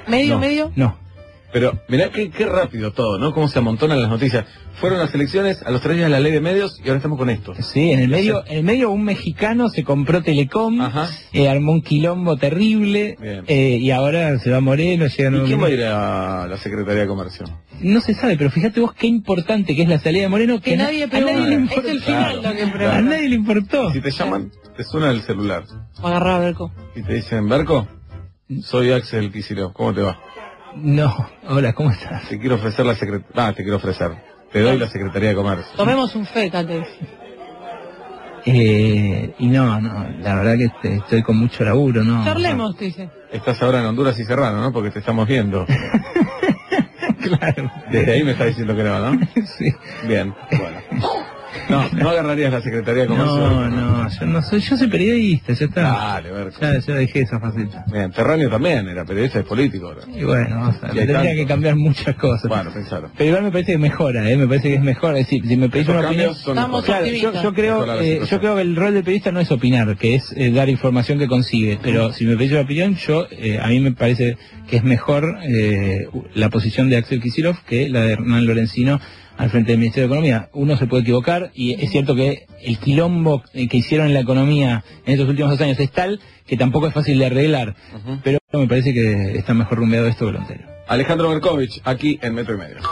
¿Medio, 0.09 0.35
no, 0.35 0.41
medio? 0.41 0.73
no. 0.77 0.99
Pero 1.53 1.81
mirá 1.89 2.11
qué, 2.11 2.31
qué 2.31 2.47
rápido 2.47 2.93
todo, 2.93 3.19
¿no? 3.19 3.33
Cómo 3.35 3.49
se 3.49 3.59
amontonan 3.59 4.01
las 4.01 4.09
noticias. 4.09 4.45
Fueron 4.75 4.99
las 5.01 5.13
elecciones, 5.15 5.61
a 5.63 5.71
los 5.73 5.81
tres 5.83 5.97
días 5.97 6.09
la 6.09 6.21
ley 6.21 6.31
de 6.33 6.41
medios 6.41 6.79
y 6.79 6.83
ahora 6.89 6.97
estamos 6.99 7.19
con 7.19 7.29
esto. 7.29 7.53
Sí, 7.61 7.91
en 7.91 7.99
el 8.01 8.09
medio, 8.09 8.45
en 8.47 8.59
el 8.59 8.63
medio 8.65 8.91
un 8.91 9.03
mexicano 9.05 9.69
se 9.69 9.83
compró 9.85 10.23
Telecom, 10.23 10.81
Ajá. 10.81 11.09
eh, 11.33 11.49
armó 11.49 11.73
un 11.73 11.83
quilombo 11.83 12.37
terrible, 12.37 13.17
eh, 13.49 13.79
y 13.81 13.91
ahora 13.91 14.39
se 14.39 14.51
va 14.51 14.61
Moreno, 14.61 15.07
llega 15.09 15.37
¿Y 15.37 15.41
quién 15.47 15.61
va 15.63 15.67
a 15.67 15.71
ir 15.71 15.83
a 15.85 16.47
la 16.47 16.57
Secretaría 16.57 17.03
de 17.03 17.09
Comercio? 17.09 17.45
No 17.81 18.01
se 18.01 18.15
sabe, 18.15 18.37
pero 18.39 18.51
fíjate 18.51 18.81
vos 18.81 18.93
qué 18.95 19.09
importante 19.09 19.75
que 19.75 19.83
es 19.83 19.89
la 19.89 19.99
salida 19.99 20.23
de 20.23 20.29
Moreno, 20.29 20.61
que, 20.61 20.71
Que 20.71 20.77
na- 20.77 20.85
nadie 20.85 21.05
a 21.05 21.07
nadie 21.09 21.35
le 21.49 21.55
Es 21.57 21.61
importó. 21.63 21.89
el 21.91 22.01
final 22.01 22.37
lo 22.37 22.43
que 22.43 22.49
a 22.49 22.73
pregunta. 22.73 23.03
nadie 23.03 23.29
le 23.29 23.35
importó. 23.35 23.93
Si 23.93 24.01
te 24.01 24.11
llaman, 24.13 24.51
te 24.77 24.85
suena 24.85 25.11
el 25.11 25.23
celular 25.23 25.65
Agarrá 26.03 26.37
a 26.37 26.39
Berco. 26.39 26.73
y 26.95 27.03
te 27.03 27.15
dicen, 27.15 27.49
Barco, 27.49 27.89
soy 28.63 28.93
Axel 28.93 29.31
Kicillof, 29.33 29.73
¿cómo 29.73 29.93
te 29.93 30.01
va? 30.03 30.19
No, 30.77 31.15
hola, 31.49 31.73
¿cómo 31.73 31.91
estás? 31.91 32.29
Te 32.29 32.39
quiero 32.39 32.57
ofrecer 32.57 32.87
la 32.87 32.95
secretaría... 32.95 33.49
Ah, 33.49 33.53
te 33.53 33.63
quiero 33.63 33.77
ofrecer. 33.79 34.13
Te 34.53 34.61
doy 34.61 34.79
la 34.79 34.89
Secretaría 34.89 35.31
de 35.31 35.35
Comercio. 35.35 35.73
Tomemos 35.77 36.15
un 36.17 36.27
feca, 36.27 36.67
te 36.67 36.85
Eh, 38.47 39.35
y 39.39 39.47
no, 39.47 39.81
no, 39.81 40.09
la 40.21 40.35
verdad 40.37 40.57
que 40.57 40.65
este, 40.65 40.97
estoy 40.97 41.23
con 41.23 41.37
mucho 41.37 41.63
laburo, 41.65 42.03
¿no? 42.03 42.25
Charlemos, 42.25 42.77
te 42.77 42.87
dice. 42.87 43.11
Estás 43.31 43.63
ahora 43.63 43.81
en 43.81 43.87
Honduras 43.87 44.19
y 44.19 44.25
Serrano, 44.25 44.61
¿no? 44.61 44.73
Porque 44.73 44.91
te 44.91 44.99
estamos 44.99 45.29
viendo. 45.29 45.65
claro. 47.23 47.71
Desde 47.93 48.13
ahí 48.13 48.25
me 48.25 48.33
está 48.33 48.47
diciendo 48.47 48.75
que 48.75 48.83
no, 48.83 48.99
¿no? 48.99 49.21
Sí. 49.59 49.73
Bien. 50.09 50.35
No, 51.71 51.89
no 51.93 52.11
agarrarías 52.11 52.53
la 52.53 52.61
Secretaría 52.61 53.03
de 53.03 53.09
Comercio. 53.09 53.37
No, 53.37 53.71
no, 53.71 54.09
yo 54.09 54.27
no 54.27 54.43
soy, 54.43 54.61
yo 54.61 54.77
soy 54.77 54.89
periodista, 54.89 55.53
ya 55.53 55.67
está. 55.67 55.83
Dale, 55.83 56.31
Berco. 56.33 56.61
Ya, 56.61 56.79
ya 56.79 56.95
dejé 56.95 57.21
esa 57.21 57.41
faceta. 57.41 57.85
Bien, 57.93 58.11
Terráneo 58.11 58.51
también 58.51 58.89
era 58.89 59.05
periodista, 59.05 59.41
es 59.41 59.45
político 59.47 59.89
ahora. 59.89 60.03
Y 60.09 60.25
bueno, 60.25 60.67
ver, 60.67 60.75
hay 60.83 60.97
tendría 60.97 61.19
tanto. 61.19 61.35
que 61.35 61.47
cambiar 61.47 61.77
muchas 61.77 62.17
cosas. 62.17 62.49
Bueno, 62.49 62.71
pensalo. 62.73 63.11
Pero 63.17 63.29
igual 63.29 63.45
me 63.45 63.53
parece 63.53 63.73
que 63.73 63.79
mejora, 63.79 64.31
¿eh? 64.31 64.37
me 64.37 64.47
parece 64.47 64.69
que 64.69 64.75
es 64.75 64.83
mejor. 64.83 65.17
Es 65.17 65.27
decir, 65.27 65.47
si 65.47 65.57
me 65.57 65.69
pedís 65.69 65.89
Esos 65.89 65.97
una 65.97 66.09
opinión... 66.09 66.31
Estamos. 66.33 66.85
Claro, 66.85 67.07
yo, 67.07 67.43
yo 67.43 67.55
creo, 67.55 68.01
eh, 68.01 68.23
yo 68.29 68.41
creo 68.41 68.57
que 68.57 68.63
el 68.63 68.77
rol 68.77 68.95
del 68.95 69.05
periodista 69.05 69.33
no 69.33 69.41
es 69.41 69.51
opinar, 69.51 69.97
que 69.97 70.17
es 70.17 70.33
eh, 70.37 70.51
dar 70.51 70.69
información 70.69 71.19
que 71.19 71.29
consigue. 71.29 71.79
Pero 71.83 72.13
si 72.13 72.25
me 72.27 72.37
pedís 72.37 72.53
una 72.53 72.63
opinión, 72.63 72.97
yo 72.97 73.27
eh, 73.31 73.59
a 73.63 73.69
mí 73.69 73.81
me 73.81 73.93
parece 73.93 74.37
que 74.69 74.77
es 74.77 74.85
mejor 74.85 75.39
eh, 75.43 76.07
la 76.35 76.49
posición 76.49 76.91
de 76.91 76.97
Axel 76.97 77.21
Kicillof 77.21 77.59
que 77.67 77.89
la 77.89 78.03
de 78.03 78.13
Hernán 78.13 78.47
Lorenzino 78.47 79.01
al 79.41 79.49
frente 79.49 79.73
del 79.73 79.79
Ministerio 79.79 80.07
de 80.07 80.15
Economía. 80.15 80.51
Uno 80.53 80.77
se 80.77 80.87
puede 80.87 81.03
equivocar 81.03 81.51
y 81.55 81.73
es 81.83 81.91
cierto 81.91 82.15
que 82.15 82.47
el 82.63 82.79
quilombo 82.79 83.43
que 83.53 83.77
hicieron 83.77 84.09
en 84.09 84.13
la 84.13 84.21
economía 84.21 84.85
en 85.07 85.15
estos 85.15 85.31
últimos 85.31 85.51
dos 85.53 85.61
años 85.63 85.81
es 85.81 85.91
tal 85.91 86.21
que 86.47 86.59
tampoco 86.59 86.89
es 86.89 86.93
fácil 86.93 87.19
de 87.19 87.25
arreglar. 87.25 87.75
Pero 88.23 88.39
me 88.53 88.67
parece 88.67 88.93
que 88.93 89.39
está 89.39 89.55
mejor 89.55 89.79
rumbeado 89.79 90.09
esto 90.09 90.27
que 90.27 90.33
lo 90.33 90.41
anterior. 90.41 90.69
Alejandro 90.89 91.31
Berkovich, 91.31 91.81
aquí 91.85 92.19
en 92.21 92.35
Metro 92.35 92.55
y 92.55 92.59
Medio. 92.59 92.83